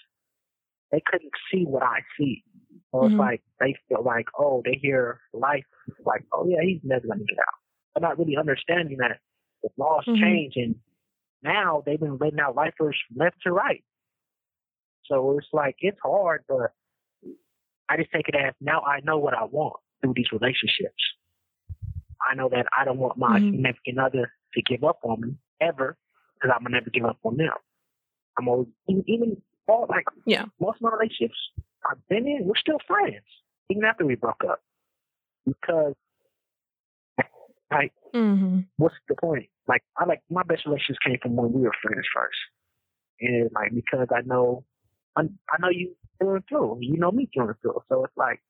they 0.91 1.01
couldn't 1.05 1.31
see 1.51 1.65
what 1.65 1.83
I 1.83 1.99
see. 2.17 2.43
So 2.91 3.05
it's 3.05 3.15
Mhm. 3.15 3.19
like 3.19 3.41
they 3.59 3.75
feel 3.87 4.03
like, 4.03 4.27
oh, 4.37 4.61
they 4.65 4.77
hear 4.81 5.21
life, 5.33 5.65
like, 6.05 6.23
oh 6.33 6.45
yeah, 6.47 6.61
he's 6.63 6.81
never 6.83 7.07
gonna 7.07 7.23
get 7.25 7.39
out. 7.39 7.55
They're 7.95 8.07
not 8.09 8.17
really 8.19 8.37
understanding 8.37 8.97
that 8.97 9.19
the 9.63 9.69
laws 9.77 10.05
Mhm. 10.07 10.19
change 10.19 10.53
and 10.57 10.75
now 11.43 11.81
they've 11.85 11.99
been 11.99 12.17
letting 12.17 12.39
out 12.39 12.55
lifers 12.55 12.97
left 13.15 13.41
to 13.41 13.51
right. 13.51 13.83
So 15.05 15.37
it's 15.37 15.47
like 15.53 15.75
it's 15.79 15.99
hard, 16.03 16.43
but 16.47 16.71
I 17.89 17.97
just 17.97 18.11
take 18.11 18.27
it 18.29 18.35
as 18.35 18.53
now 18.61 18.81
I 18.81 18.99
know 19.01 19.17
what 19.17 19.33
I 19.33 19.43
want 19.43 19.75
through 20.01 20.13
these 20.15 20.31
relationships. 20.31 21.03
I 22.29 22.35
know 22.35 22.49
that 22.49 22.67
I 22.77 22.85
don't 22.85 22.99
want 22.99 23.17
my 23.17 23.39
Mhm. 23.39 23.51
significant 23.51 23.99
other 23.99 24.33
to 24.53 24.61
give 24.61 24.83
up 24.83 24.99
on 25.03 25.21
me 25.21 25.35
ever 25.59 25.97
because 26.35 26.51
I'm 26.55 26.63
gonna 26.63 26.77
never 26.77 26.89
give 26.89 27.05
up 27.05 27.17
on 27.23 27.37
them. 27.37 27.53
I'm 28.37 28.47
always 28.47 28.67
even, 28.87 29.03
even 29.09 29.41
all 29.67 29.87
like 29.87 30.05
Yeah. 30.25 30.45
most 30.59 30.77
of 30.77 30.81
my 30.83 30.91
relationships 30.91 31.51
I've 31.89 32.07
been 32.07 32.27
in, 32.27 32.45
we're 32.45 32.55
still 32.55 32.79
friends 32.87 33.25
even 33.69 33.83
after 33.83 34.05
we 34.05 34.15
broke 34.15 34.43
up 34.43 34.63
because 35.45 35.95
Like, 37.71 37.93
Mm-hmm. 38.13 38.59
what's 38.77 38.95
the 39.07 39.15
point? 39.15 39.47
Like, 39.67 39.83
I 39.97 40.05
like 40.05 40.21
my 40.29 40.43
best 40.43 40.65
relationships 40.65 40.99
came 41.05 41.17
from 41.21 41.35
when 41.35 41.53
we 41.53 41.61
were 41.61 41.71
friends 41.81 42.05
first, 42.13 42.37
and 43.21 43.49
like 43.53 43.71
because 43.73 44.07
I 44.13 44.21
know, 44.25 44.65
I, 45.15 45.21
I 45.21 45.61
know 45.61 45.69
you 45.69 45.95
through 46.19 46.35
and 46.35 46.43
through. 46.49 46.77
You 46.81 46.97
know 46.97 47.11
me 47.11 47.29
through 47.33 47.47
and 47.47 47.55
through. 47.61 47.81
So 47.89 48.03
it's 48.05 48.17
like, 48.17 48.41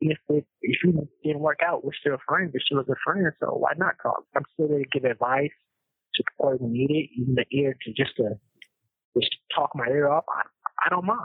if 0.00 0.18
it 0.30 0.46
if 0.62 0.78
you 0.84 1.08
didn't 1.22 1.40
work 1.40 1.60
out, 1.64 1.84
we're 1.84 1.92
still 2.00 2.16
friends. 2.26 2.52
We're 2.54 2.60
still 2.64 2.80
a 2.80 2.84
good 2.84 2.96
friend. 3.04 3.26
So 3.40 3.48
why 3.48 3.72
not 3.76 3.94
talk? 4.02 4.24
I'm 4.34 4.44
still 4.54 4.68
there 4.68 4.78
to 4.78 4.84
give 4.92 5.04
advice, 5.04 5.50
support 6.14 6.60
when 6.60 6.72
needed, 6.72 7.10
even 7.16 7.34
the 7.34 7.44
ear 7.56 7.76
to 7.84 7.92
just 7.92 8.16
to 8.16 8.38
just 9.20 9.34
talk 9.54 9.70
my 9.74 9.86
ear 9.88 10.08
off. 10.08 10.24
I 10.28 10.42
I 10.86 10.88
don't 10.90 11.04
mind, 11.06 11.20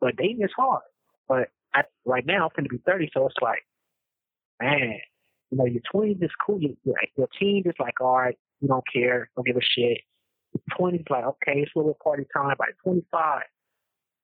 but 0.00 0.16
dating 0.16 0.42
is 0.42 0.50
hard. 0.56 0.82
But 1.28 1.48
I, 1.74 1.82
right 2.04 2.24
now, 2.26 2.44
I'm 2.44 2.50
going 2.54 2.64
to 2.64 2.76
be 2.76 2.82
30, 2.86 3.10
so 3.14 3.26
it's 3.26 3.34
like, 3.42 3.64
man, 4.60 4.98
you 5.54 5.58
know, 5.58 5.66
your 5.66 5.82
20s 5.94 6.22
is 6.22 6.30
cool. 6.44 6.60
Your, 6.60 6.72
your, 7.16 7.28
teens 7.38 7.66
is 7.66 7.74
like, 7.78 8.00
all 8.00 8.16
right, 8.16 8.36
you 8.60 8.66
don't 8.66 8.82
care, 8.92 9.30
don't 9.36 9.46
give 9.46 9.56
a 9.56 9.60
shit. 9.60 9.98
Your 10.52 10.90
20s 10.90 11.08
like, 11.10 11.24
okay, 11.24 11.60
it's 11.60 11.70
a 11.76 11.78
little 11.78 11.96
party 12.02 12.24
time. 12.34 12.56
By 12.58 12.66
25, 12.82 13.42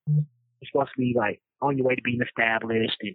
you're 0.09 0.25
supposed 0.73 0.91
to 0.97 0.99
be 0.99 1.15
like 1.17 1.41
on 1.63 1.77
your 1.77 1.87
way 1.87 1.95
to 1.95 2.03
being 2.03 2.21
established 2.21 2.97
and 3.03 3.15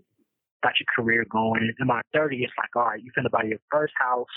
got 0.63 0.73
your 0.79 0.87
career 0.95 1.25
going. 1.29 1.73
And 1.77 1.87
by 1.89 2.01
30, 2.13 2.37
it's 2.37 2.53
like, 2.57 2.73
all 2.75 2.89
right, 2.89 3.03
you're 3.03 3.11
going 3.13 3.25
to 3.25 3.29
buy 3.29 3.43
your 3.43 3.59
first 3.69 3.93
house, 3.97 4.27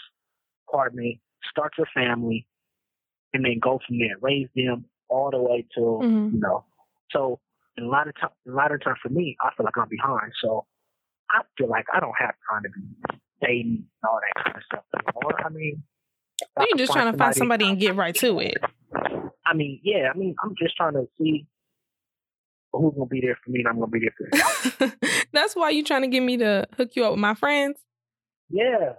apartment, 0.69 1.19
start 1.49 1.73
your 1.79 1.87
family, 1.95 2.49
and 3.33 3.45
then 3.45 3.61
go 3.63 3.79
from 3.87 3.99
there. 4.01 4.17
Raise 4.21 4.49
them 4.57 4.87
all 5.09 5.31
the 5.31 5.39
way 5.39 5.65
to, 5.77 5.81
Mhm. 5.81 6.33
you 6.33 6.41
know. 6.41 6.65
So 7.13 7.39
in 7.77 7.85
a 7.85 7.89
lot 7.89 8.09
of 8.09 8.17
time, 8.17 8.31
a 8.49 8.51
lot 8.51 8.73
of 8.73 8.83
time 8.83 8.97
for 9.01 9.09
me, 9.09 9.37
I 9.41 9.51
feel 9.57 9.65
like 9.65 9.79
I'm 9.79 9.89
behind. 9.89 10.33
So 10.43 10.67
I 11.31 11.43
feel 11.57 11.69
like 11.69 11.87
I 11.95 12.01
don't 12.01 12.17
have 12.19 12.35
time 12.51 12.65
to 12.65 12.71
be 12.71 13.19
dating 13.43 13.85
all 14.07 14.21
that 14.21 14.45
kind 14.45 14.57
of 14.57 14.63
stuff 14.65 14.85
anymore. 14.95 15.47
I 15.47 15.49
mean, 15.51 15.83
You're 16.59 16.79
just 16.79 16.93
trying 16.93 17.13
to 17.13 17.19
find 17.19 17.35
somebody 17.35 17.69
and 17.69 17.79
get 17.79 17.97
right 17.97 18.15
to 18.17 18.41
it. 18.41 18.57
I 19.47 19.55
mean, 19.55 19.81
yeah, 19.83 20.11
I 20.15 20.17
mean, 20.17 20.35
I'm 20.43 20.55
just 20.61 20.77
trying 20.77 20.95
to 20.95 21.07
see 21.19 21.47
who's 22.73 22.95
gonna 22.95 23.07
be 23.07 23.21
there 23.21 23.39
for 23.45 23.51
me, 23.51 23.61
and 23.61 23.69
I'm 23.69 23.75
gonna 23.79 23.87
be 23.87 24.01
there 24.01 24.15
for 24.17 24.87
them. 24.87 24.93
That's 25.33 25.57
why 25.57 25.71
you 25.71 25.83
trying 25.85 26.03
to 26.03 26.09
get 26.09 26.21
me 26.21 26.37
to 26.39 26.67
hook 26.77 26.91
you 26.95 27.05
up 27.05 27.13
with 27.13 27.21
my 27.21 27.35
friends. 27.35 27.79
yeah, 28.51 28.95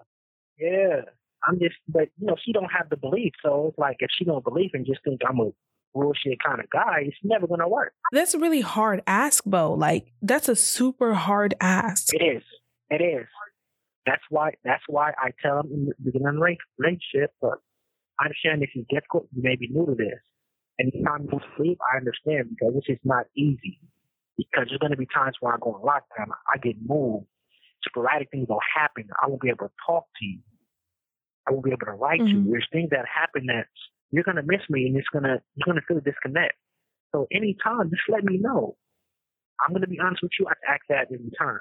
yeah. 0.57 1.01
I'm 1.47 1.57
just, 1.57 1.75
but 1.87 2.09
you 2.19 2.27
know, 2.27 2.35
she 2.43 2.51
don't 2.51 2.69
have 2.69 2.89
the 2.89 2.97
belief, 2.97 3.31
so 3.41 3.67
it's 3.69 3.77
like 3.77 3.97
if 3.99 4.09
she 4.17 4.25
don't 4.25 4.43
believe 4.43 4.71
and 4.73 4.85
just 4.85 4.99
think 5.05 5.21
I'm 5.27 5.39
a 5.39 5.51
bullshit 5.93 6.37
kind 6.45 6.59
of 6.59 6.69
guy, 6.69 7.03
it's 7.05 7.15
never 7.23 7.47
gonna 7.47 7.69
work. 7.69 7.93
That's 8.11 8.33
a 8.33 8.39
really 8.39 8.59
hard 8.61 9.01
ask, 9.07 9.45
Bo. 9.45 9.73
Like 9.73 10.11
that's 10.21 10.49
a 10.49 10.55
super 10.55 11.13
hard 11.13 11.53
ask. 11.61 12.13
It 12.13 12.21
is. 12.23 12.43
It 12.89 13.01
is. 13.01 13.25
That's 14.09 14.23
why. 14.29 14.53
That's 14.63 14.83
why 14.87 15.13
I 15.21 15.29
tell 15.41 15.61
them 15.61 15.71
in 15.71 15.85
the 15.85 15.93
beginning 16.03 16.27
of 16.27 16.35
the 16.35 16.57
relationship. 16.79 17.31
But 17.41 17.61
I 18.19 18.25
understand 18.25 18.61
this 18.61 18.73
is 18.73 18.85
difficult. 18.89 19.27
You 19.35 19.43
may 19.43 19.55
be 19.55 19.69
new 19.69 19.85
to 19.85 19.93
this, 19.93 20.17
and 20.79 20.91
anytime 20.91 21.29
you 21.31 21.39
sleep, 21.57 21.77
I 21.93 21.97
understand 21.97 22.49
because 22.49 22.73
this 22.73 22.89
is 22.89 22.99
not 23.03 23.25
easy. 23.37 23.79
Because 24.35 24.65
there's 24.69 24.79
going 24.79 24.95
to 24.95 24.97
be 24.97 25.05
times 25.13 25.35
where 25.41 25.53
I 25.53 25.57
go 25.61 25.75
on 25.75 25.83
lockdown, 25.83 26.31
I 26.47 26.57
get 26.57 26.77
moved, 26.81 27.27
sporadic 27.85 28.31
things 28.31 28.47
will 28.47 28.63
happen. 28.73 29.05
I 29.21 29.27
won't 29.27 29.41
be 29.41 29.49
able 29.49 29.67
to 29.67 29.73
talk 29.85 30.05
to 30.17 30.25
you. 30.25 30.39
I 31.45 31.51
won't 31.51 31.65
be 31.65 31.71
able 31.71 31.85
to 31.85 31.91
write 31.91 32.21
to 32.21 32.25
you. 32.25 32.39
Mm-hmm. 32.39 32.51
There's 32.51 32.67
things 32.71 32.89
that 32.91 33.05
happen 33.05 33.47
that 33.47 33.67
you're 34.11 34.23
going 34.23 34.37
to 34.37 34.43
miss 34.43 34.61
me, 34.69 34.85
and 34.87 34.95
it's 34.97 35.07
gonna 35.11 35.41
you're 35.55 35.65
going 35.65 35.75
to 35.75 35.85
feel 35.87 35.97
a 35.97 36.01
disconnect. 36.01 36.55
So 37.11 37.27
anytime, 37.31 37.89
just 37.89 38.03
let 38.07 38.23
me 38.23 38.37
know. 38.39 38.77
I'm 39.59 39.73
going 39.73 39.81
to 39.81 39.89
be 39.89 39.99
honest 39.99 40.23
with 40.23 40.31
you. 40.39 40.47
I 40.47 40.53
ask 40.71 40.81
that 40.89 41.11
in 41.11 41.25
return. 41.25 41.59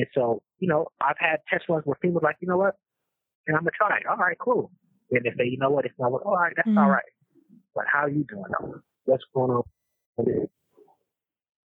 And 0.00 0.06
so, 0.14 0.42
you 0.58 0.68
know, 0.68 0.86
I've 1.00 1.16
had 1.18 1.38
test 1.50 1.64
runs 1.68 1.84
where 1.86 1.96
people 2.00 2.18
are 2.18 2.22
like, 2.28 2.36
you 2.40 2.48
know 2.48 2.56
what? 2.58 2.74
And 3.46 3.56
I'm 3.56 3.62
gonna 3.62 3.70
try 3.76 3.96
it. 3.98 4.06
All 4.06 4.16
right, 4.16 4.36
cool. 4.38 4.70
And 5.10 5.24
if 5.26 5.36
they, 5.36 5.44
you 5.44 5.58
know 5.58 5.70
what, 5.70 5.84
it's 5.84 5.94
not 5.98 6.12
what. 6.12 6.22
All 6.24 6.36
right, 6.36 6.52
that's 6.56 6.68
Mhm. 6.68 6.78
all 6.80 6.90
right. 6.90 7.04
But 7.74 7.84
how 7.90 8.00
are 8.00 8.10
you 8.10 8.24
doing? 8.24 8.44
though? 8.60 8.80
What's 9.04 9.24
going 9.34 9.50
on? 9.50 9.62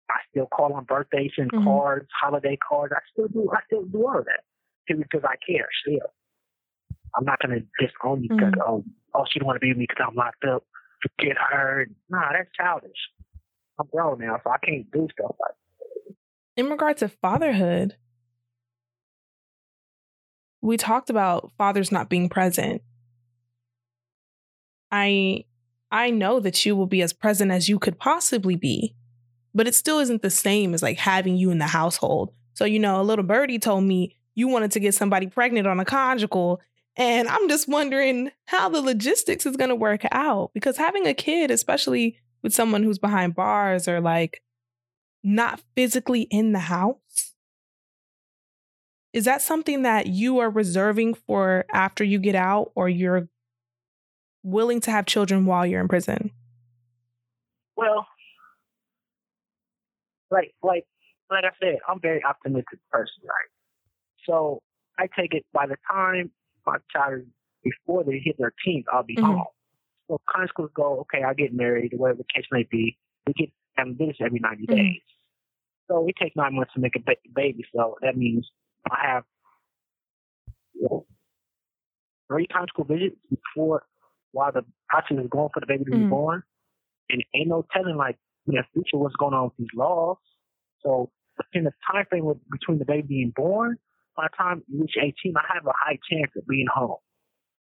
I 0.08 0.20
still 0.30 0.46
call 0.46 0.72
on 0.72 0.84
birthdays 0.84 1.32
and 1.36 1.52
Mhm. 1.52 1.64
cards, 1.64 2.08
holiday 2.20 2.56
cards. 2.56 2.92
I 2.96 3.00
still 3.12 3.28
do. 3.28 3.50
I 3.52 3.60
still 3.66 3.84
do 3.84 4.06
all 4.06 4.18
of 4.18 4.24
that 4.26 4.44
because 4.86 5.24
I 5.24 5.34
care. 5.44 5.68
Still, 5.82 6.12
I'm 7.14 7.24
not 7.24 7.40
gonna 7.40 7.60
disown 7.78 8.22
you 8.22 8.28
because 8.30 8.54
oh, 8.64 8.84
oh, 9.14 9.24
she 9.28 9.38
don't 9.40 9.46
want 9.46 9.56
to 9.56 9.60
be 9.60 9.70
with 9.70 9.78
me 9.78 9.86
because 9.88 10.06
I'm 10.08 10.14
locked 10.14 10.44
up. 10.44 10.64
Forget 11.02 11.36
her. 11.50 11.86
Nah, 12.08 12.32
that's 12.32 12.50
childish. 12.56 13.10
I'm 13.78 13.86
grown 13.92 14.20
now, 14.20 14.40
so 14.42 14.50
I 14.50 14.58
can't 14.64 14.90
do 14.92 15.06
stuff 15.12 15.34
like. 15.40 15.52
That. 15.52 16.14
In 16.56 16.70
regard 16.70 16.96
to 16.98 17.08
fatherhood, 17.08 17.96
we 20.66 20.76
talked 20.76 21.10
about 21.10 21.52
fathers 21.56 21.92
not 21.92 22.08
being 22.08 22.28
present. 22.28 22.82
I 24.90 25.44
I 25.92 26.10
know 26.10 26.40
that 26.40 26.66
you 26.66 26.74
will 26.74 26.86
be 26.86 27.02
as 27.02 27.12
present 27.12 27.52
as 27.52 27.68
you 27.68 27.78
could 27.78 27.98
possibly 27.98 28.56
be, 28.56 28.94
but 29.54 29.68
it 29.68 29.74
still 29.74 30.00
isn't 30.00 30.22
the 30.22 30.30
same 30.30 30.74
as 30.74 30.82
like 30.82 30.98
having 30.98 31.36
you 31.36 31.50
in 31.50 31.58
the 31.58 31.68
household. 31.68 32.32
So, 32.54 32.64
you 32.64 32.80
know, 32.80 33.00
a 33.00 33.04
little 33.04 33.24
birdie 33.24 33.60
told 33.60 33.84
me 33.84 34.16
you 34.34 34.48
wanted 34.48 34.72
to 34.72 34.80
get 34.80 34.94
somebody 34.94 35.28
pregnant 35.28 35.68
on 35.68 35.78
a 35.78 35.84
conjugal. 35.84 36.60
And 36.96 37.28
I'm 37.28 37.48
just 37.48 37.68
wondering 37.68 38.32
how 38.46 38.68
the 38.68 38.80
logistics 38.80 39.46
is 39.46 39.56
going 39.56 39.68
to 39.68 39.76
work 39.76 40.02
out 40.10 40.50
because 40.52 40.76
having 40.76 41.06
a 41.06 41.14
kid, 41.14 41.50
especially 41.50 42.18
with 42.42 42.54
someone 42.54 42.82
who's 42.82 42.98
behind 42.98 43.36
bars 43.36 43.86
or 43.86 44.00
like 44.00 44.42
not 45.22 45.60
physically 45.76 46.22
in 46.22 46.52
the 46.52 46.58
house, 46.58 46.96
is 49.16 49.24
that 49.24 49.40
something 49.40 49.80
that 49.80 50.08
you 50.08 50.40
are 50.40 50.50
reserving 50.50 51.14
for 51.14 51.64
after 51.72 52.04
you 52.04 52.18
get 52.18 52.34
out 52.34 52.70
or 52.74 52.86
you're 52.86 53.26
willing 54.42 54.78
to 54.78 54.90
have 54.90 55.06
children 55.06 55.46
while 55.46 55.64
you're 55.64 55.80
in 55.80 55.88
prison? 55.88 56.30
Well, 57.78 58.06
like 60.30 60.52
like 60.62 60.84
like 61.30 61.44
I 61.44 61.50
said, 61.58 61.78
I'm 61.88 61.96
a 61.96 62.00
very 62.00 62.22
optimistic 62.28 62.78
person, 62.90 63.22
right? 63.24 63.48
So 64.26 64.60
I 64.98 65.08
take 65.18 65.32
it 65.32 65.46
by 65.50 65.66
the 65.66 65.76
time 65.90 66.30
my 66.66 66.76
child 66.92 67.20
is 67.20 67.26
before 67.64 68.04
they 68.04 68.20
hit 68.22 68.36
their 68.38 68.52
teens, 68.62 68.84
I'll 68.92 69.02
be 69.02 69.16
Mhm. 69.16 69.24
home. 69.24 69.46
So 70.08 70.20
schools 70.48 70.70
go, 70.74 71.00
okay, 71.00 71.24
I 71.24 71.32
get 71.32 71.54
married, 71.54 71.94
whatever 71.96 72.18
the 72.18 72.24
case 72.34 72.46
may 72.52 72.64
be. 72.64 72.98
We 73.26 73.32
get 73.32 73.50
having 73.76 73.96
visits 73.96 74.18
every 74.20 74.40
90 74.40 74.66
Mhm. 74.66 74.76
days. 74.76 75.02
So 75.88 76.06
it 76.06 76.16
takes 76.16 76.36
nine 76.36 76.54
months 76.54 76.74
to 76.74 76.80
make 76.80 76.96
a 76.96 77.00
ba- 77.00 77.16
baby. 77.34 77.64
So 77.74 77.96
that 78.02 78.16
means 78.18 78.50
I 78.90 79.06
have 79.06 79.24
you 80.74 80.82
know, 80.90 81.06
three 82.28 82.46
school 82.68 82.84
visits 82.84 83.16
before 83.30 83.84
while 84.32 84.52
the 84.52 84.64
process 84.88 85.18
is 85.18 85.28
going 85.30 85.50
for 85.54 85.60
the 85.60 85.66
baby 85.66 85.84
to 85.84 85.90
be 85.90 86.04
Mhm. 86.04 86.08
born. 86.08 86.42
And 87.10 87.24
ain't 87.34 87.48
no 87.48 87.64
telling 87.72 87.96
like 87.96 88.18
in 88.46 88.54
the 88.54 88.64
future 88.72 88.98
what's 88.98 89.16
going 89.16 89.34
on 89.34 89.44
with 89.44 89.56
these 89.58 89.74
laws. 89.74 90.18
So 90.80 91.10
in 91.52 91.64
the 91.64 91.72
time 91.90 92.06
frame 92.06 92.24
with, 92.24 92.38
between 92.50 92.78
the 92.78 92.84
baby 92.84 93.06
being 93.08 93.32
born, 93.34 93.78
by 94.16 94.28
the 94.30 94.36
time 94.36 94.62
you 94.68 94.80
reach 94.82 94.96
18, 95.00 95.34
I 95.36 95.54
have 95.54 95.66
a 95.66 95.72
high 95.74 95.98
chance 96.10 96.32
of 96.36 96.46
being 96.46 96.66
home. 96.72 96.98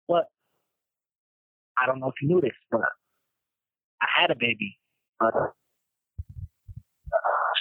But 0.07 0.25
I 1.77 1.85
don't 1.85 1.99
know 1.99 2.09
if 2.09 2.15
you 2.21 2.29
knew 2.29 2.41
this, 2.41 2.55
but 2.71 2.81
I 4.01 4.07
had 4.21 4.31
a 4.31 4.35
baby. 4.35 4.77
But 5.19 5.33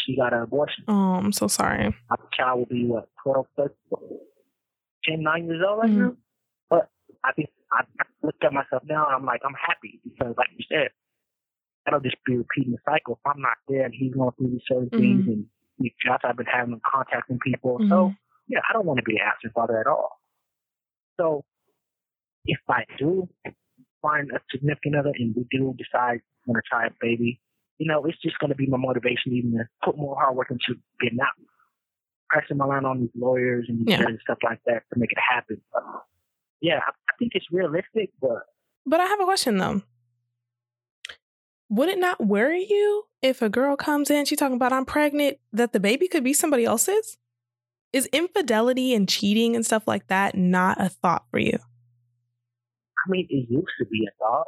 she 0.04 0.16
got 0.16 0.32
an 0.32 0.42
abortion. 0.42 0.84
Oh, 0.88 1.14
I'm 1.14 1.32
so 1.32 1.46
sorry. 1.48 1.94
My 2.10 2.16
child 2.36 2.58
will 2.60 2.66
be 2.66 2.86
what 2.86 3.08
12, 3.22 3.46
13, 3.56 3.76
10, 5.04 5.22
9 5.22 5.46
years 5.46 5.62
old 5.66 5.78
right 5.80 5.90
Mhm. 5.90 5.98
now. 5.98 6.16
But 6.70 6.90
I 7.24 7.32
think 7.32 7.50
I 7.72 7.84
I 8.00 8.04
look 8.22 8.36
at 8.42 8.52
myself 8.52 8.82
now 8.84 9.06
and 9.06 9.14
I'm 9.16 9.24
like 9.24 9.40
I'm 9.44 9.54
happy 9.54 10.00
because, 10.04 10.34
like 10.36 10.50
you 10.56 10.64
said, 10.68 10.90
that'll 11.84 12.00
just 12.00 12.16
be 12.24 12.36
repeating 12.36 12.72
the 12.72 12.78
cycle. 12.84 13.14
If 13.14 13.26
I'm 13.30 13.40
not 13.40 13.56
there 13.68 13.84
and 13.84 13.94
he's 13.94 14.14
going 14.14 14.32
through 14.32 14.50
these 14.50 14.62
certain 14.66 14.90
things 14.90 15.24
and 15.26 15.46
these 15.78 15.92
jobs 16.04 16.22
I've 16.24 16.36
been 16.36 16.46
having 16.46 16.80
contacting 16.90 17.38
people, 17.40 17.78
so 17.88 18.08
Mhm. 18.10 18.16
yeah, 18.48 18.60
I 18.68 18.72
don't 18.72 18.86
want 18.86 18.98
to 18.98 19.04
be 19.04 19.16
an 19.16 19.22
absent 19.22 19.52
father 19.54 19.78
at 19.80 19.86
all. 19.86 20.20
So 21.18 21.44
if 22.46 22.60
I 22.68 22.84
do 22.98 23.28
find 24.02 24.30
a 24.32 24.40
significant 24.50 24.96
other 24.96 25.12
and 25.14 25.34
we 25.34 25.44
do 25.50 25.74
decide 25.78 26.20
I'm 26.46 26.52
going 26.52 26.62
to 26.62 26.68
try 26.68 26.86
a 26.86 26.90
baby, 27.00 27.40
you 27.78 27.86
know, 27.88 28.04
it's 28.04 28.20
just 28.22 28.38
going 28.38 28.50
to 28.50 28.56
be 28.56 28.66
my 28.66 28.76
motivation 28.78 29.32
even 29.32 29.52
to 29.52 29.64
put 29.84 29.96
more 29.96 30.16
hard 30.16 30.36
work 30.36 30.50
into 30.50 30.80
getting 31.00 31.20
out. 31.20 31.28
Pressing 32.30 32.56
my 32.56 32.64
line 32.64 32.84
on 32.84 33.00
these 33.00 33.10
lawyers 33.14 33.66
and, 33.68 33.86
Yeah. 33.88 34.02
and 34.02 34.18
stuff 34.22 34.38
like 34.42 34.60
that 34.66 34.82
to 34.92 34.98
make 34.98 35.12
it 35.12 35.18
happen. 35.18 35.60
But, 35.72 35.82
yeah, 36.60 36.78
I, 36.78 36.90
I 36.90 37.12
think 37.18 37.32
it's 37.34 37.46
realistic, 37.50 38.10
but 38.20 38.38
But 38.86 39.00
I 39.00 39.06
have 39.06 39.20
a 39.20 39.24
question 39.24 39.56
though. 39.58 39.82
Would 41.70 41.88
it 41.88 41.98
not 41.98 42.24
worry 42.24 42.66
you 42.68 43.04
if 43.22 43.42
a 43.42 43.48
girl 43.48 43.76
comes 43.76 44.10
in, 44.10 44.24
she's 44.26 44.38
talking 44.38 44.56
about 44.56 44.72
I'm 44.72 44.84
pregnant, 44.84 45.38
that 45.52 45.72
the 45.72 45.80
baby 45.80 46.08
could 46.08 46.22
be 46.24 46.32
somebody 46.32 46.64
else's? 46.64 47.16
Is 47.92 48.06
infidelity 48.06 48.94
and 48.94 49.08
cheating 49.08 49.54
and 49.54 49.64
stuff 49.64 49.84
like 49.86 50.06
that 50.08 50.34
not 50.36 50.80
a 50.80 50.88
thought 50.88 51.24
for 51.30 51.38
you? 51.38 51.58
I 51.58 53.10
mean, 53.10 53.26
it 53.30 53.46
used 53.50 53.68
to 53.78 53.84
be 53.86 54.06
a 54.08 54.12
thought. 54.18 54.46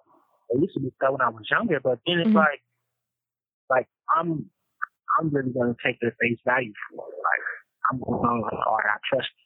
It 0.50 0.60
used 0.60 0.74
to 0.74 0.80
be 0.80 0.88
a 0.88 0.90
thought 1.00 1.12
when 1.12 1.20
I 1.20 1.28
was 1.28 1.44
younger, 1.50 1.78
but 1.80 1.98
then 2.06 2.18
it's 2.20 2.30
Mhm. 2.30 2.34
like, 2.34 2.60
like 3.70 3.86
I'm, 4.14 4.50
I'm 5.18 5.30
really 5.30 5.52
going 5.52 5.74
to 5.74 5.80
take 5.84 6.00
their 6.00 6.14
face 6.20 6.38
value 6.44 6.72
for 6.90 7.04
it. 7.08 7.16
Like 7.16 7.44
I'm 7.90 7.98
going 8.00 8.42
like, 8.42 8.52
all 8.66 8.76
right, 8.76 8.94
I 8.94 8.98
trust 9.08 9.28
you. 9.36 9.44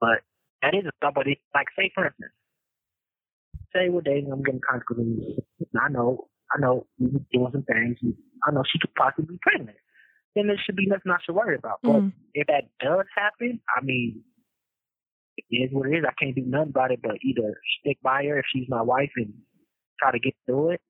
But 0.00 0.18
that 0.62 0.74
is 0.74 0.84
a 0.86 0.92
thought, 1.00 1.14
but 1.14 1.26
it's 1.26 1.40
like 1.54 1.66
say 1.76 1.90
for 1.94 2.06
instance, 2.06 2.32
say 3.72 3.88
we're 3.88 4.00
dating, 4.02 4.32
I'm 4.32 4.42
getting 4.42 4.60
consequences. 4.68 5.40
I 5.80 5.88
know, 5.88 6.28
I 6.54 6.60
know, 6.60 6.86
we're 6.98 7.20
doing 7.32 7.52
some 7.52 7.64
things. 7.64 7.98
I 8.46 8.50
know 8.52 8.62
she 8.70 8.78
could 8.78 8.94
possibly 8.94 9.34
be 9.34 9.38
pregnant. 9.42 9.76
Then 10.34 10.46
there 10.46 10.60
should 10.64 10.76
be 10.76 10.86
nothing 10.86 11.12
I 11.12 11.18
should 11.24 11.34
worry 11.34 11.56
about. 11.56 11.80
But 11.82 12.02
Mhm. 12.02 12.12
if 12.34 12.46
that 12.46 12.70
does 12.80 13.06
happen, 13.14 13.60
I 13.76 13.80
mean, 13.82 14.24
it 15.36 15.44
is 15.50 15.72
what 15.72 15.88
it 15.88 15.98
is. 15.98 16.04
I 16.04 16.12
can't 16.14 16.34
do 16.34 16.42
nothing 16.42 16.70
about 16.70 16.92
it, 16.92 17.00
but 17.02 17.16
either 17.22 17.60
stick 17.80 17.98
by 18.02 18.24
her 18.24 18.38
if 18.38 18.46
she's 18.52 18.68
my 18.68 18.82
wife 18.82 19.10
and 19.16 19.32
try 19.98 20.12
to 20.12 20.18
get 20.18 20.34
through 20.46 20.70
it, 20.70 20.80
and 20.80 20.87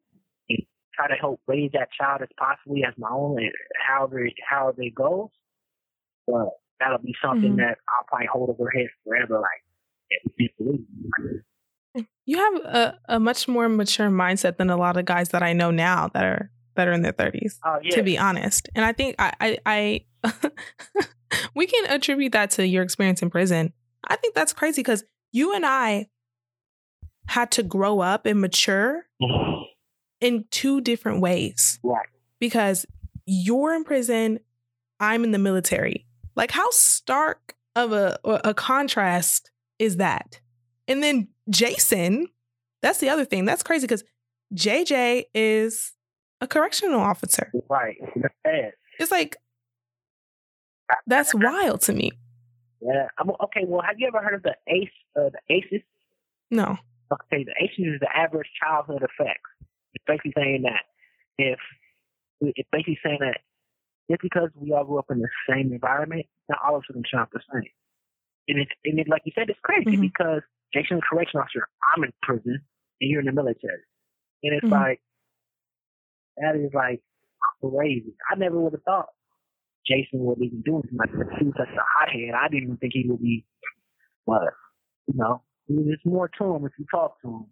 try 0.99 1.09
to 1.09 1.15
help 1.15 1.41
raise 1.47 1.71
that 1.73 1.89
child 1.99 2.23
as 2.23 2.29
possibly 2.37 2.83
as 2.87 2.95
my 2.99 3.09
own, 3.11 3.39
and 3.39 3.53
however 3.87 4.29
however 4.49 4.83
it 4.83 4.95
goes. 4.95 5.29
But 6.27 6.49
that'll 6.81 6.99
be 6.99 7.15
something 7.23 7.53
Mhm. 7.53 7.57
that 7.59 7.79
I'll 7.89 8.05
probably 8.09 8.27
hold 8.27 8.51
over 8.51 8.65
her 8.65 8.71
head 8.79 8.89
forever. 9.05 9.41
Like, 9.41 9.65
can't 10.39 10.57
believe. 10.59 10.87
You 12.27 12.37
have 12.37 12.55
a, 12.65 12.99
a 13.17 13.21
much 13.21 13.49
more 13.49 13.69
mature 13.69 14.11
mindset 14.11 14.57
than 14.59 14.69
a 14.71 14.77
lot 14.77 14.97
of 14.97 15.05
guys 15.07 15.31
that 15.31 15.43
I 15.43 15.53
know 15.53 15.71
now 15.71 16.09
that 16.09 16.25
are 16.25 16.51
that 16.75 16.87
are 16.87 16.93
in 16.93 17.03
their 17.03 17.13
thirties. 17.13 17.59
Oh 17.65 17.79
yeah, 17.83 17.97
To 17.97 18.03
be 18.03 18.19
honest, 18.19 18.69
and 18.75 18.85
I 18.85 18.93
think 18.93 19.17
I 19.19 19.33
I, 19.41 20.05
I 20.25 20.31
we 21.55 21.67
can 21.67 21.87
attribute 21.87 22.33
that 22.33 22.51
to 22.53 22.67
your 22.67 22.83
experience 22.83 23.23
in 23.23 23.31
prison. 23.31 23.73
I 24.07 24.17
think 24.17 24.35
that's 24.35 24.53
crazy 24.53 24.81
because 24.83 25.05
you 25.33 25.55
and 25.55 25.65
I 25.67 26.09
had 27.27 27.51
to 27.53 27.63
grow 27.63 28.01
up 28.01 28.27
and 28.27 28.41
mature 28.41 29.07
in 30.21 30.45
two 30.51 30.81
different 30.81 31.21
ways. 31.21 31.79
right. 31.83 32.07
because 32.41 32.87
you're 33.27 33.75
in 33.75 33.85
prison, 33.85 34.41
I'm 35.01 35.25
in 35.25 35.31
the 35.33 35.39
military. 35.39 36.07
Like 36.35 36.51
how 36.51 36.71
stark 36.71 37.55
of 37.77 37.93
a 37.93 38.19
a 38.25 38.55
contrast 38.55 39.51
is 39.79 39.97
that? 39.97 40.41
And 40.87 41.03
then 41.03 41.29
Jason, 41.51 42.29
that's 42.83 42.99
the 43.01 43.09
other 43.09 43.25
thing. 43.25 43.45
That's 43.45 43.63
crazy 43.63 43.87
because 43.87 44.05
JJ 44.55 45.25
is 45.35 45.93
a 46.41 46.47
correctional 46.47 47.01
officer. 47.01 47.51
Right. 47.69 47.97
That's. 48.17 48.75
It's 49.01 49.13
like 49.13 49.37
that's 51.07 51.33
wild 51.33 51.83
to 51.83 51.93
me. 51.93 52.11
Yeah. 52.81 53.07
I'm, 53.19 53.31
okay. 53.45 53.65
Well, 53.65 53.83
have 53.87 53.97
you 53.99 54.09
ever 54.09 54.21
heard 54.21 54.35
of 54.35 54.43
the 54.43 54.55
ACE? 54.67 54.89
Uh, 55.17 55.31
the 55.31 55.55
ACEs. 55.55 55.85
No. 56.51 56.79
Okay, 57.13 57.45
the 57.45 57.53
ACEs 57.63 57.95
is 57.95 58.01
the 58.01 58.09
average 58.15 58.49
childhood 58.61 59.03
effects. 59.05 59.51
Basically 60.09 60.33
saying 60.35 60.63
that 60.63 60.85
if 61.39 61.59
it's 62.41 62.69
basically 62.73 62.99
saying 63.05 63.19
that 63.21 63.39
just 64.11 64.23
because 64.23 64.49
we 64.55 64.73
all 64.73 64.85
grew 64.85 64.99
up 64.99 65.11
in 65.11 65.21
the 65.21 65.29
same 65.49 65.73
environment, 65.73 66.27
not 66.49 66.59
all 66.67 66.77
of 66.77 66.81
us 66.83 66.91
are 66.91 66.95
gonna 66.95 67.05
turn 67.11 67.21
out 67.21 67.31
the 67.33 67.41
same. 67.53 67.71
And 68.49 68.59
it's 68.59 68.73
and 68.85 68.99
it, 68.99 69.09
like 69.09 69.23
you 69.27 69.33
said, 69.35 69.51
it's 69.51 69.61
crazy 69.63 69.97
Mhm. 69.97 70.01
because 70.01 70.43
Jason's 70.73 71.03
a 71.05 71.15
correction 71.15 71.41
officer. 71.41 71.69
I'm 71.95 72.05
in 72.05 72.13
prison 72.23 72.59
and 73.01 73.11
you're 73.11 73.21
in 73.21 73.27
the 73.27 73.33
military, 73.33 73.85
and 74.43 74.55
it's 74.55 74.67
Mhm. 74.67 74.73
like 74.73 75.03
that 76.39 76.57
is 76.57 76.73
like 76.73 77.03
crazy. 77.61 78.17
I 78.31 78.37
never 78.37 78.59
would 78.59 78.73
have 78.73 78.83
thought 78.85 79.09
Jason 79.87 80.21
would 80.25 80.41
even 80.41 80.63
do 80.63 80.79
anything 80.79 80.97
like 80.99 81.13
that. 81.13 81.39
He 81.39 81.45
was 81.47 81.55
such 81.59 81.69
a 81.69 81.83
hothead. 81.83 82.35
I 82.35 82.49
didn't 82.49 82.65
even 82.65 82.77
think 82.79 82.95
he 82.95 83.07
would 83.09 83.21
be, 83.21 83.45
but 84.27 84.55
you 85.07 85.15
know, 85.15 85.43
there's 85.69 86.05
more 86.05 86.29
to 86.29 86.55
him 86.55 86.65
if 86.67 86.73
you 86.79 86.87
talk 86.91 87.21
to 87.23 87.29
him. 87.29 87.47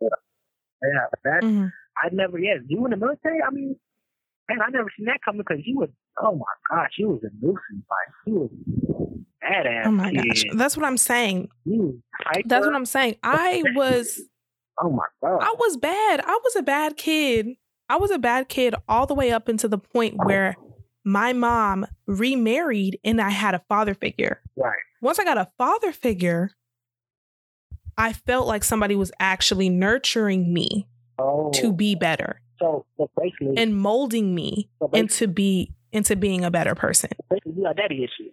Yeah, 0.00 0.08
yeah 0.82 1.06
that 1.24 1.42
Mhm. 1.42 1.72
I 2.02 2.08
never, 2.12 2.38
yeah, 2.38 2.54
you 2.66 2.84
in 2.84 2.92
the 2.92 2.96
military. 2.96 3.42
I 3.42 3.50
mean, 3.50 3.76
man, 4.48 4.58
I 4.66 4.70
never 4.70 4.88
seen 4.96 5.06
that 5.06 5.20
coming 5.22 5.42
because 5.46 5.62
you 5.66 5.78
was, 5.78 5.90
oh 6.22 6.34
my 6.34 6.44
gosh, 6.70 6.92
you 6.98 7.08
was 7.08 7.20
a 7.24 7.44
nuisance. 7.44 7.60
Like 7.90 8.14
you 8.26 8.34
was 8.34 8.50
badass. 9.42 9.86
Oh 9.86 9.90
my 9.90 10.10
kid. 10.10 10.26
gosh. 10.28 10.44
That's 10.56 10.76
what 10.76 10.86
I'm 10.86 10.96
saying. 10.96 11.48
You. 11.64 12.02
That's 12.46 12.64
what 12.64 12.74
I'm 12.74 12.86
saying. 12.86 13.16
I 13.22 13.62
was 13.74 14.20
Oh 14.82 14.90
my 14.90 15.04
god. 15.22 15.42
I 15.42 15.54
was 15.58 15.76
bad. 15.76 16.20
I 16.20 16.38
was 16.42 16.56
a 16.56 16.62
bad 16.62 16.96
kid. 16.96 17.48
I 17.88 17.96
was 17.96 18.10
a 18.10 18.18
bad 18.18 18.48
kid 18.48 18.74
all 18.88 19.06
the 19.06 19.14
way 19.14 19.30
up 19.32 19.48
until 19.48 19.68
the 19.68 19.78
point 19.78 20.14
where 20.24 20.56
my 21.04 21.32
mom 21.32 21.86
remarried 22.06 22.98
and 23.04 23.20
I 23.20 23.30
had 23.30 23.54
a 23.54 23.62
father 23.68 23.94
figure. 23.94 24.40
right. 24.56 24.78
Once 25.02 25.18
I 25.18 25.24
got 25.24 25.38
a 25.38 25.48
father 25.58 25.92
figure, 25.92 26.50
I 28.00 28.12
felt 28.14 28.46
like 28.46 28.64
somebody 28.64 28.94
was 28.96 29.12
actually 29.20 29.68
nurturing 29.68 30.52
me 30.52 30.86
Oh. 31.18 31.50
to 31.56 31.70
be 31.72 31.94
better 31.94 32.40
So, 32.58 32.86
so 32.96 33.10
basically, 33.20 33.58
and 33.58 33.76
molding 33.76 34.34
me 34.34 34.70
so 34.78 34.88
into 34.94 35.28
be 35.28 35.72
into 35.92 36.16
being 36.16 36.44
a 36.44 36.50
better 36.50 36.74
person. 36.74 37.10
you 37.44 37.62
got 37.62 37.76
daddy 37.76 37.96
issues. 38.04 38.32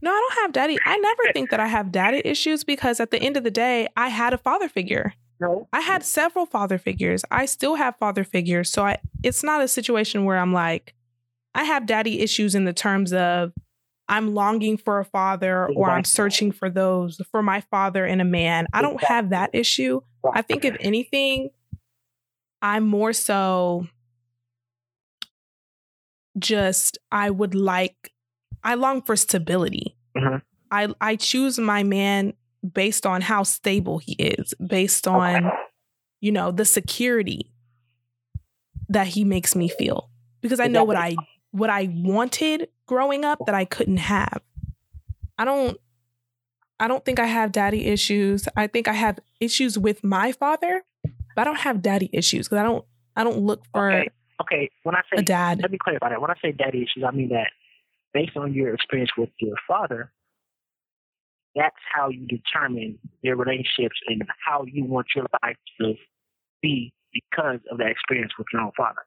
No, 0.00 0.12
I 0.12 0.14
don't 0.28 0.42
have 0.42 0.52
daddy. 0.52 0.78
I 0.86 0.96
never 0.98 1.22
think 1.32 1.50
that 1.50 1.58
I 1.58 1.66
have 1.66 1.90
daddy 1.90 2.22
issues 2.24 2.62
because 2.62 3.00
at 3.00 3.10
the 3.10 3.18
end 3.20 3.36
of 3.36 3.42
the 3.42 3.50
day, 3.50 3.88
I 3.96 4.08
had 4.08 4.32
a 4.34 4.38
father 4.38 4.68
figure. 4.68 5.14
No. 5.40 5.66
I 5.72 5.80
had 5.80 6.04
several 6.04 6.46
father 6.46 6.78
figures. 6.78 7.24
I 7.30 7.46
still 7.46 7.74
have 7.74 7.96
father 7.96 8.22
figures. 8.24 8.70
So 8.70 8.84
I 8.84 8.98
it's 9.24 9.42
not 9.42 9.60
a 9.60 9.66
situation 9.66 10.24
where 10.24 10.38
I'm 10.38 10.52
like, 10.52 10.94
I 11.56 11.64
have 11.64 11.86
daddy 11.86 12.20
issues 12.20 12.54
in 12.54 12.64
the 12.66 12.72
terms 12.72 13.12
of 13.12 13.52
I'm 14.08 14.34
longing 14.34 14.76
for 14.78 14.98
a 15.00 15.04
father 15.04 15.66
or 15.76 15.90
I'm 15.90 16.04
searching 16.04 16.50
for 16.52 16.70
those 16.70 17.20
for 17.30 17.42
my 17.42 17.60
father 17.62 18.04
and 18.06 18.20
a 18.20 18.24
man. 18.24 18.66
I 18.72 18.80
don't 18.82 19.02
have 19.04 19.30
that 19.30 19.50
issue. 19.52 20.00
I 20.34 20.42
think 20.42 20.64
if 20.64 20.76
anything, 20.80 21.50
I'm 22.62 22.86
more 22.86 23.12
so 23.12 23.86
just 26.38 26.98
I 27.10 27.30
would 27.30 27.54
like 27.54 28.12
I 28.64 28.74
long 28.74 29.02
for 29.02 29.16
stability. 29.16 29.96
Mhm. 30.16 30.42
I 30.70 30.88
I 31.00 31.16
choose 31.16 31.58
my 31.58 31.82
man 31.82 32.32
based 32.72 33.06
on 33.06 33.20
how 33.20 33.42
stable 33.42 33.98
he 33.98 34.12
is, 34.14 34.54
based 34.54 35.06
on 35.06 35.50
you 36.20 36.32
know 36.32 36.50
the 36.50 36.64
security 36.64 37.52
that 38.88 39.06
he 39.08 39.24
makes 39.24 39.54
me 39.54 39.68
feel 39.68 40.10
because 40.40 40.60
I 40.60 40.66
know 40.66 40.84
what 40.84 40.96
I 40.96 41.14
what 41.50 41.70
I 41.70 41.88
wanted 41.92 42.68
growing 42.86 43.24
up 43.24 43.38
that 43.46 43.54
I 43.54 43.64
couldn't 43.64 43.98
have. 43.98 44.42
I 45.38 45.44
don't 45.44 45.78
I 46.80 46.88
don't 46.88 47.04
think 47.04 47.18
I 47.18 47.26
have 47.26 47.52
daddy 47.52 47.86
issues. 47.86 48.48
I 48.56 48.66
think 48.66 48.88
I 48.88 48.92
have 48.92 49.18
issues 49.40 49.78
with 49.78 50.04
my 50.04 50.32
father, 50.32 50.84
but 51.02 51.42
I 51.42 51.44
don't 51.44 51.58
have 51.58 51.82
daddy 51.82 52.08
issues 52.12 52.46
because 52.48 52.58
I 52.58 52.62
don't 52.62 52.84
I 53.16 53.24
don't 53.24 53.38
look 53.38 53.64
for 53.72 53.90
Okay. 53.90 54.08
Okay. 54.40 54.70
When 54.84 54.94
I 54.94 55.00
say 55.12 55.20
a 55.20 55.22
dad. 55.22 55.60
let 55.60 55.70
me 55.70 55.78
clarify 55.82 56.10
that. 56.10 56.20
When 56.20 56.30
I 56.30 56.34
say 56.42 56.52
daddy 56.52 56.78
issues, 56.78 57.04
I 57.06 57.10
mean 57.10 57.30
that 57.30 57.50
based 58.14 58.36
on 58.36 58.54
your 58.54 58.74
experience 58.74 59.10
with 59.16 59.30
your 59.38 59.56
father, 59.66 60.12
that's 61.54 61.76
how 61.92 62.08
you 62.08 62.26
determine 62.26 62.98
your 63.22 63.36
relationships 63.36 63.96
and 64.06 64.22
how 64.46 64.64
you 64.64 64.84
want 64.84 65.06
your 65.14 65.26
life 65.42 65.56
to 65.80 65.94
be 66.62 66.92
because 67.12 67.60
of 67.70 67.78
that 67.78 67.88
experience 67.88 68.32
with 68.38 68.46
your 68.52 68.62
own 68.62 68.72
father. 68.76 69.00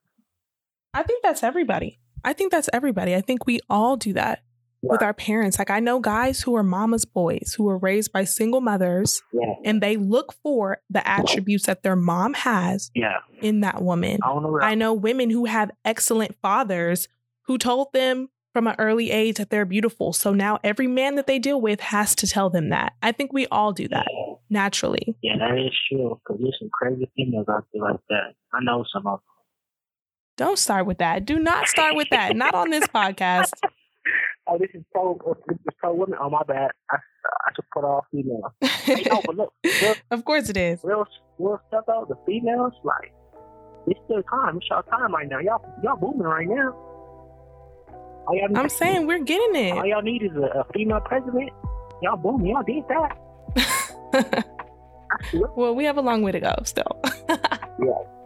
I 0.93 1.04
think 1.04 1.23
that's 1.23 1.43
everybody. 1.43 1.99
I 2.23 2.34
think 2.34 2.51
that's 2.51 2.69
everybody. 2.73 3.15
I 3.15 3.21
think 3.21 3.45
we 3.45 3.60
all 3.69 3.97
do 3.97 4.13
that 4.13 4.43
with 4.84 5.01
our 5.03 5.13
parents. 5.13 5.60
Like 5.60 5.69
I 5.69 5.79
know 5.79 5.99
guys 5.99 6.41
who 6.41 6.55
are 6.55 6.63
mama's 6.63 7.05
boys 7.05 7.53
who 7.55 7.65
were 7.65 7.77
raised 7.77 8.12
by 8.12 8.23
single 8.23 8.62
mothers 8.62 9.21
Yeah. 9.31 9.53
and 9.63 9.79
they 9.81 9.95
look 9.95 10.34
for 10.41 10.79
the 10.89 11.07
attributes 11.07 11.67
that 11.67 11.84
their 11.84 11.95
mom 11.95 12.34
has 12.34 12.89
Yeah. 12.95 13.19
in 13.41 13.60
that 13.62 13.81
woman. 13.84 14.19
I 14.23 14.34
know. 14.39 14.60
I 14.62 14.75
know 14.75 14.93
women 14.93 15.29
who 15.29 15.45
have 15.45 15.69
excellent 15.86 16.36
fathers 16.41 17.07
who 17.43 17.57
told 17.60 17.93
them 17.93 18.29
from 18.53 18.65
an 18.67 18.75
early 18.79 19.12
age 19.12 19.38
that 19.38 19.49
they're 19.49 19.65
beautiful. 19.65 20.13
So 20.13 20.34
now 20.34 20.57
every 20.63 20.88
man 20.88 21.15
that 21.15 21.27
they 21.27 21.38
deal 21.39 21.62
with 21.62 21.79
has 21.79 22.15
to 22.15 22.27
tell 22.27 22.49
them 22.49 22.69
that. 22.69 22.93
I 23.03 23.12
think 23.12 23.31
we 23.31 23.45
all 23.47 23.71
do 23.71 23.88
that 23.89 24.07
naturally. 24.49 25.15
Yeah, 25.21 25.38
that 25.38 25.57
is 25.57 25.71
true. 25.89 26.19
Because 26.25 26.41
there's 26.41 26.57
some 26.60 26.69
crazy 26.73 27.10
females 27.15 27.47
out 27.49 27.65
there 27.71 27.84
like 27.84 27.99
that. 28.10 28.34
I 28.53 28.60
know 28.63 28.84
some 28.91 29.05
of 29.07 29.19
them. 29.19 29.25
Don't 30.41 30.58
start 30.58 30.88
with 30.88 30.97
that. 30.97 31.23
Do 31.23 31.38
not 31.38 31.67
start 31.67 31.95
with 31.95 32.08
that. 32.10 32.36
Not 32.36 32.56
on 32.56 32.71
this 32.71 32.88
podcast. 32.88 33.51
Oh, 34.47 34.58
this 34.58 34.69
is 34.73 34.84
pro. 34.91 35.17
This 35.47 35.56
is 35.56 35.73
pro 35.77 35.93
women. 35.93 36.17
Oh, 36.19 36.30
my 36.30 36.41
bad. 36.45 36.71
I, 36.89 36.95
I 36.95 37.51
should 37.56 37.63
put 37.71 37.84
all 37.86 38.04
females. 38.12 38.51
no, 39.08 39.21
but 39.23 39.36
look, 39.36 39.54
real, 39.63 39.93
of 40.10 40.25
course 40.25 40.49
it 40.49 40.58
is. 40.58 40.82
real, 40.84 41.06
real 41.38 41.62
stuff 41.67 41.86
out. 41.88 42.10
The 42.10 42.15
females, 42.25 42.73
like, 42.84 43.13
it's 43.86 43.99
still 44.06 44.23
time. 44.23 44.58
It's 44.58 44.65
y'all 44.67 44.82
time 44.82 45.13
right 45.13 45.30
now. 45.30 45.38
Y'all, 45.38 45.63
y'all 45.84 45.95
booming 45.95 46.23
right 46.23 46.47
now. 46.47 46.75
Need, 48.32 48.58
I'm 48.58 48.67
saying 48.67 49.06
we're 49.06 49.23
getting 49.23 49.56
it. 49.56 49.73
all 49.73 49.86
y'all 49.86 50.01
need 50.01 50.23
is 50.23 50.32
a, 50.36 50.60
a 50.60 50.65
female 50.73 51.01
president. 51.01 51.51
Y'all 52.01 52.17
booming. 52.17 52.47
Y'all 52.47 52.63
did 52.63 52.84
that. 52.89 53.17
I 53.56 55.30
see 55.30 55.38
it. 55.38 55.49
well, 55.56 55.75
we 55.75 55.86
have 55.86 55.97
a 55.97 56.01
long 56.01 56.23
way 56.23 56.32
to 56.32 56.39
go 56.39 56.56
still. 56.65 56.99
Yeah. 57.80 58.20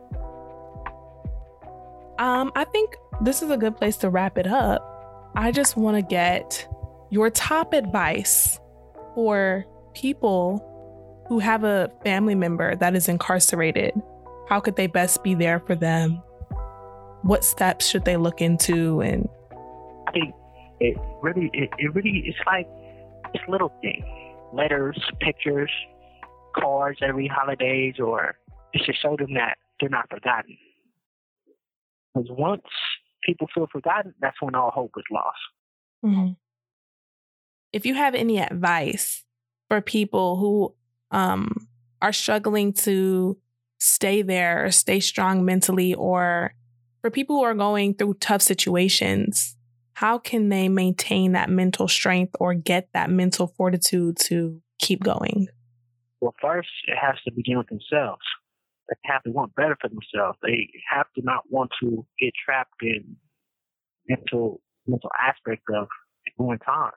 Um, 2.17 2.51
I 2.55 2.63
think 2.63 2.95
this 3.21 3.41
is 3.41 3.49
a 3.49 3.57
good 3.57 3.75
place 3.77 3.97
to 3.97 4.09
wrap 4.09 4.37
it 4.37 4.47
up. 4.47 5.31
I 5.35 5.51
just 5.51 5.75
want 5.75 5.97
to 5.97 6.01
get 6.01 6.67
your 7.09 7.29
top 7.29 7.73
advice 7.73 8.59
for 9.13 9.65
people 9.93 10.61
who 11.27 11.39
have 11.39 11.63
a 11.63 11.91
family 12.03 12.35
member 12.35 12.75
that 12.75 12.95
is 12.95 13.09
incarcerated. 13.09 13.93
How 14.47 14.59
could 14.59 14.75
they 14.75 14.87
best 14.87 15.23
be 15.23 15.33
there 15.33 15.59
for 15.59 15.75
them? 15.75 16.21
What 17.23 17.43
steps 17.43 17.87
should 17.87 18.05
they 18.05 18.17
look 18.17 18.41
into? 18.41 19.01
And 19.01 19.27
I 20.07 20.11
think 20.11 20.35
it 20.79 20.97
really, 21.21 21.49
it, 21.53 21.69
it 21.77 21.93
really, 21.95 22.23
it's 22.27 22.37
like 22.45 22.67
it's 23.33 23.43
little 23.49 23.73
things. 23.81 24.05
letters, 24.53 24.97
pictures, 25.19 25.71
cards 26.55 26.99
every 27.01 27.27
holidays, 27.27 27.95
or 27.99 28.35
just 28.73 28.85
to 28.85 28.93
show 28.93 29.17
them 29.17 29.33
that 29.33 29.57
they're 29.79 29.89
not 29.89 30.09
forgotten. 30.09 30.57
Because 32.15 32.29
once 32.31 32.63
people 33.23 33.47
feel 33.53 33.67
forgotten, 33.71 34.13
that's 34.21 34.41
when 34.41 34.55
all 34.55 34.71
hope 34.71 34.91
is 34.97 35.03
lost. 35.11 35.37
Mm-hmm. 36.05 36.33
If 37.73 37.85
you 37.85 37.95
have 37.95 38.15
any 38.15 38.39
advice 38.39 39.25
for 39.67 39.81
people 39.81 40.37
who 40.37 40.75
um, 41.11 41.67
are 42.01 42.13
struggling 42.13 42.71
to 42.73 43.37
stay 43.79 44.21
there 44.21 44.65
or 44.65 44.71
stay 44.71 45.01
strong 45.01 45.43
mentally, 45.43 45.93
or 45.93 46.53
for 47.01 47.09
people 47.09 47.35
who 47.35 47.43
are 47.43 47.53
going 47.53 47.95
through 47.95 48.13
tough 48.15 48.41
situations, 48.41 49.57
how 49.93 50.17
can 50.17 50.49
they 50.49 50.69
maintain 50.69 51.33
that 51.33 51.49
mental 51.49 51.87
strength 51.87 52.35
or 52.39 52.53
get 52.53 52.89
that 52.93 53.09
mental 53.09 53.47
fortitude 53.47 54.17
to 54.21 54.61
keep 54.79 55.03
going? 55.03 55.47
Well, 56.21 56.33
first, 56.41 56.69
it 56.87 56.97
has 56.97 57.15
to 57.25 57.31
begin 57.31 57.57
with 57.57 57.67
themselves. 57.67 58.23
They 58.89 58.95
have 59.05 59.23
to 59.23 59.31
want 59.31 59.55
better 59.55 59.77
for 59.81 59.89
themselves. 59.89 60.37
They 60.43 60.69
have 60.91 61.07
to 61.15 61.21
not 61.23 61.43
want 61.49 61.71
to 61.81 62.05
get 62.19 62.33
trapped 62.43 62.81
in 62.81 63.15
mental 64.07 64.61
mental 64.87 65.09
aspect 65.19 65.63
of 65.73 65.87
going 66.37 66.59
time. 66.59 66.91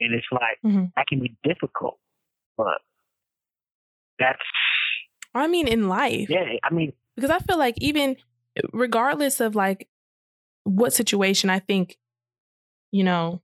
And 0.00 0.14
it's 0.14 0.26
like 0.32 0.58
mm-hmm. 0.64 0.86
that 0.96 1.06
can 1.06 1.20
be 1.20 1.36
difficult, 1.44 1.98
but 2.56 2.80
that's. 4.18 4.38
I 5.34 5.46
mean, 5.48 5.68
in 5.68 5.88
life. 5.88 6.28
Yeah, 6.28 6.44
I 6.62 6.72
mean, 6.72 6.92
because 7.16 7.30
I 7.30 7.38
feel 7.38 7.58
like 7.58 7.74
even 7.78 8.16
regardless 8.72 9.40
of 9.40 9.54
like 9.54 9.88
what 10.64 10.92
situation, 10.92 11.50
I 11.50 11.58
think, 11.58 11.98
you 12.90 13.04
know, 13.04 13.42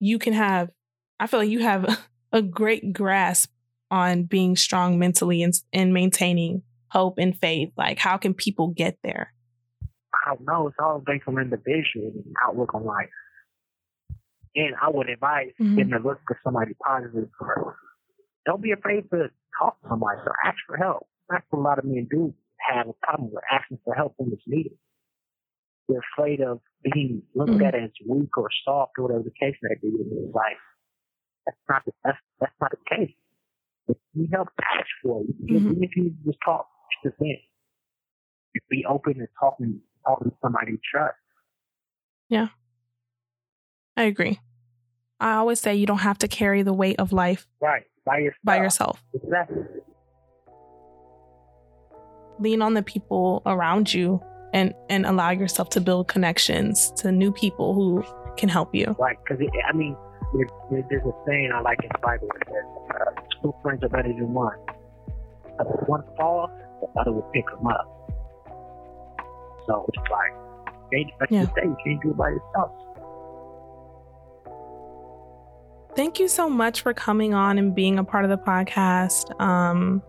you 0.00 0.18
can 0.18 0.32
have. 0.32 0.70
I 1.20 1.26
feel 1.26 1.40
like 1.40 1.50
you 1.50 1.60
have 1.60 1.98
a 2.32 2.42
great 2.42 2.92
grasp 2.92 3.50
on 3.90 4.24
being 4.24 4.56
strong 4.56 4.98
mentally 4.98 5.42
and, 5.42 5.54
and 5.72 5.92
maintaining 5.92 6.62
hope 6.90 7.18
and 7.18 7.36
faith. 7.38 7.70
Like, 7.76 7.98
how 7.98 8.16
can 8.16 8.34
people 8.34 8.68
get 8.68 8.98
there? 9.02 9.32
I 10.26 10.34
don't 10.34 10.44
know. 10.46 10.68
It's 10.68 10.76
all 10.80 11.02
based 11.04 11.24
on 11.26 11.38
individual 11.38 12.12
and 12.14 12.34
outlook 12.44 12.74
on 12.74 12.84
life. 12.84 13.08
And 14.54 14.74
I 14.80 14.90
would 14.90 15.08
advise 15.08 15.48
mm-hmm. 15.60 15.76
them 15.76 15.90
to 15.90 15.98
look 15.98 16.20
for 16.26 16.38
somebody 16.42 16.72
positive 16.84 17.28
or 17.40 17.76
don't 18.46 18.62
be 18.62 18.72
afraid 18.72 19.04
to 19.10 19.28
talk 19.58 19.80
to 19.82 19.88
somebody 19.88 20.18
or 20.24 20.34
ask 20.44 20.56
for 20.66 20.76
help. 20.76 21.06
That's 21.28 21.44
what 21.50 21.60
a 21.60 21.62
lot 21.62 21.78
of 21.78 21.84
men 21.84 22.08
do 22.10 22.34
have 22.70 22.88
a 22.88 22.92
problem 23.04 23.30
with 23.32 23.44
asking 23.52 23.78
for 23.84 23.94
help 23.94 24.14
when 24.16 24.32
it's 24.32 24.42
needed. 24.46 24.72
They're 25.88 26.00
afraid 26.16 26.40
of 26.40 26.60
being 26.82 27.22
looked 27.34 27.52
mm-hmm. 27.52 27.64
at 27.64 27.74
as 27.74 27.90
weak 28.06 28.36
or 28.36 28.48
soft 28.64 28.92
or 28.98 29.04
whatever 29.04 29.22
the 29.22 29.30
case 29.30 29.56
may 29.62 29.74
be 29.80 29.88
in 29.88 30.32
life. 30.34 30.56
That's 31.46 31.58
not 31.68 31.84
the, 31.84 31.92
that's, 32.04 32.18
that's 32.40 32.52
not 32.60 32.72
the 32.72 32.96
case. 32.96 33.14
If 33.88 33.96
you 34.14 34.28
help 34.32 34.48
for 35.02 35.22
it, 35.22 35.50
mm-hmm. 35.50 35.54
even 35.56 35.82
if 35.82 35.96
you 35.96 36.14
just 36.24 36.38
talk 36.44 36.66
to 37.04 37.12
them, 37.18 37.36
be 38.70 38.84
open 38.88 39.14
and 39.18 39.28
talking 39.38 39.80
talking 40.06 40.30
to 40.30 40.36
somebody 40.42 40.72
you 40.72 40.78
trust. 40.92 41.14
Yeah. 42.28 42.48
I 43.96 44.04
agree. 44.04 44.40
I 45.20 45.34
always 45.34 45.60
say 45.60 45.74
you 45.74 45.86
don't 45.86 45.98
have 45.98 46.18
to 46.18 46.28
carry 46.28 46.62
the 46.62 46.72
weight 46.72 46.96
of 46.98 47.12
life 47.12 47.46
right 47.60 47.84
by 48.04 48.18
yourself. 48.18 48.40
By 48.44 48.56
yourself. 48.56 49.04
Exactly. 49.14 49.62
Lean 52.38 52.62
on 52.62 52.74
the 52.74 52.82
people 52.82 53.42
around 53.46 53.92
you 53.92 54.22
and 54.52 54.72
and 54.88 55.04
allow 55.06 55.30
yourself 55.30 55.70
to 55.70 55.80
build 55.80 56.08
connections 56.08 56.92
to 56.98 57.10
new 57.10 57.32
people 57.32 57.74
who 57.74 58.04
can 58.36 58.48
help 58.48 58.74
you. 58.74 58.96
Right, 58.98 59.16
because 59.24 59.44
I 59.68 59.72
mean, 59.76 59.96
there's, 60.34 60.84
there's 60.88 61.02
a 61.04 61.12
saying 61.26 61.50
I 61.52 61.60
like 61.60 61.78
in 61.82 61.90
the 61.92 61.98
Bible 61.98 62.28
that 62.32 62.46
says, 62.46 62.64
two 63.42 63.54
friends 63.62 63.82
are 63.82 63.88
better 63.88 64.08
than 64.08 64.32
one. 64.32 64.56
If 65.60 65.88
one 65.88 66.02
falls, 66.16 66.50
the 66.80 67.00
other 67.00 67.12
will 67.12 67.28
pick 67.32 67.46
them 67.46 67.66
up. 67.66 67.94
So 69.66 69.88
it's 69.88 70.10
like, 70.10 70.32
like 71.20 71.30
yeah. 71.30 71.42
you 71.42 71.46
say, 71.46 71.64
you 71.64 71.76
can't 71.84 72.02
do 72.02 72.10
it 72.10 72.16
by 72.16 72.30
yourself. 72.30 72.70
Thank 75.96 76.20
you 76.20 76.28
so 76.28 76.48
much 76.48 76.82
for 76.82 76.94
coming 76.94 77.34
on 77.34 77.58
and 77.58 77.74
being 77.74 77.98
a 77.98 78.04
part 78.04 78.24
of 78.24 78.30
the 78.30 78.38
podcast. 78.38 79.38
Um, 79.40 80.02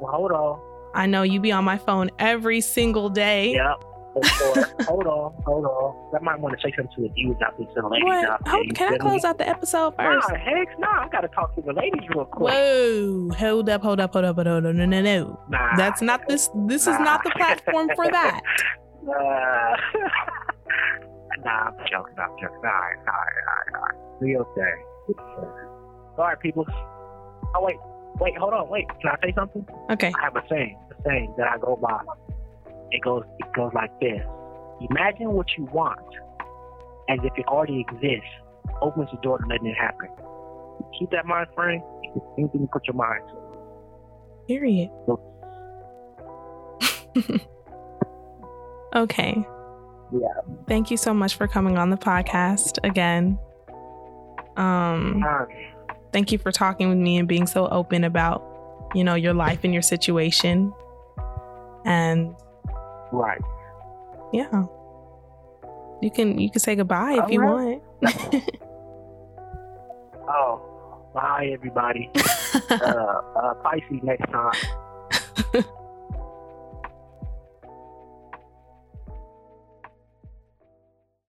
well, 0.00 0.12
hold 0.12 0.32
on. 0.32 0.60
I 0.94 1.06
know 1.06 1.22
you 1.22 1.40
be 1.40 1.52
on 1.52 1.64
my 1.64 1.78
phone 1.78 2.10
every 2.18 2.60
single 2.60 3.08
day. 3.08 3.54
Yep. 3.54 3.91
Hold 4.14 5.06
on, 5.06 5.32
hold 5.44 5.64
on. 5.64 6.14
I 6.14 6.18
might 6.22 6.38
want 6.38 6.54
to 6.58 6.62
say 6.62 6.70
something 6.76 6.94
to 6.96 7.02
the 7.02 7.08
dudes 7.08 7.40
out 7.42 7.56
there, 7.56 7.66
to 7.66 7.80
the 7.80 7.88
ladies 7.88 8.04
what? 8.04 8.28
out 8.28 8.44
there. 8.44 8.62
can 8.74 8.94
I 8.94 8.98
close 8.98 9.24
out 9.24 9.38
the 9.38 9.48
episode 9.48 9.96
first? 9.96 10.28
Nah, 10.28 10.36
heck, 10.36 10.78
nah. 10.78 11.04
I 11.04 11.08
gotta 11.10 11.28
talk 11.28 11.54
to 11.56 11.62
the 11.62 11.72
ladies 11.72 12.02
real 12.14 12.26
quick. 12.26 12.52
Whoa, 12.52 13.30
hold 13.36 13.68
up, 13.68 13.82
hold 13.82 13.98
up, 14.00 14.12
hold 14.12 14.24
up, 14.24 14.36
hold 14.36 14.46
up, 14.46 14.62
no, 14.62 14.70
no, 14.72 14.84
no, 14.84 15.00
no. 15.00 15.40
Nah, 15.48 15.76
That's 15.76 16.02
not 16.02 16.28
this. 16.28 16.50
This 16.66 16.86
nah. 16.86 16.92
is 16.92 16.98
not 17.00 17.24
the 17.24 17.30
platform 17.30 17.90
for 17.96 18.08
that. 18.10 18.40
nah, 19.02 19.14
nah, 21.44 21.68
I'm 21.68 21.74
joking. 21.90 22.14
I'm 22.18 22.30
joking. 22.40 22.56
All 22.56 22.62
right, 22.62 22.96
all 22.98 23.14
right, 23.14 23.74
all 23.74 23.82
right. 23.82 24.20
Be 24.20 24.36
okay. 24.36 24.74
All 26.18 26.24
right, 26.24 26.38
people. 26.38 26.66
Oh 27.54 27.64
wait, 27.64 27.76
wait, 28.20 28.36
hold 28.36 28.52
on, 28.52 28.68
wait. 28.68 28.86
Can 29.00 29.10
I 29.10 29.16
say 29.26 29.32
something? 29.34 29.66
Okay. 29.90 30.12
I 30.18 30.24
have 30.24 30.36
a 30.36 30.42
saying, 30.48 30.78
a 30.90 30.94
saying 31.02 31.34
that 31.38 31.48
I 31.48 31.58
go 31.58 31.76
by. 31.76 32.00
It 32.92 33.00
goes 33.02 33.24
it 33.38 33.52
goes 33.54 33.72
like 33.74 33.90
this. 34.00 34.20
Imagine 34.90 35.32
what 35.32 35.46
you 35.56 35.64
want 35.72 35.98
as 37.08 37.18
if 37.24 37.32
it 37.36 37.46
already 37.46 37.80
exists. 37.80 38.28
Opens 38.80 39.08
the 39.10 39.18
door 39.22 39.38
to 39.38 39.46
letting 39.46 39.66
it 39.66 39.76
happen. 39.76 40.08
Keep 40.98 41.10
that 41.10 41.26
mind 41.26 41.48
frame. 41.54 41.82
Anything 42.38 42.60
you 42.60 42.68
put 42.72 42.86
your 42.86 42.94
mind 42.94 43.22
to. 43.28 43.34
Period. 44.46 44.90
okay. 48.94 49.46
Yeah. 50.12 50.28
Thank 50.68 50.90
you 50.90 50.96
so 50.96 51.14
much 51.14 51.36
for 51.36 51.48
coming 51.48 51.78
on 51.78 51.90
the 51.90 51.96
podcast 51.96 52.78
again. 52.84 53.38
Um 54.56 55.24
thank 56.12 56.30
you 56.30 56.38
for 56.38 56.52
talking 56.52 56.90
with 56.90 56.98
me 56.98 57.16
and 57.16 57.26
being 57.26 57.46
so 57.46 57.68
open 57.68 58.04
about, 58.04 58.44
you 58.94 59.02
know, 59.02 59.14
your 59.14 59.32
life 59.32 59.60
and 59.64 59.72
your 59.72 59.82
situation. 59.82 60.72
And 61.84 62.34
Right. 63.12 63.40
Yeah. 64.32 64.64
You 66.00 66.10
can 66.10 66.38
you 66.38 66.50
can 66.50 66.60
say 66.60 66.74
goodbye 66.74 67.20
if 67.22 67.30
you 67.30 67.42
want. 67.42 67.82
oh, 70.28 70.60
bye 71.14 71.50
everybody. 71.52 72.10
uh, 72.70 72.74
uh, 72.74 73.54
Pisces 73.62 74.02
next 74.02 74.28
time. 74.32 75.64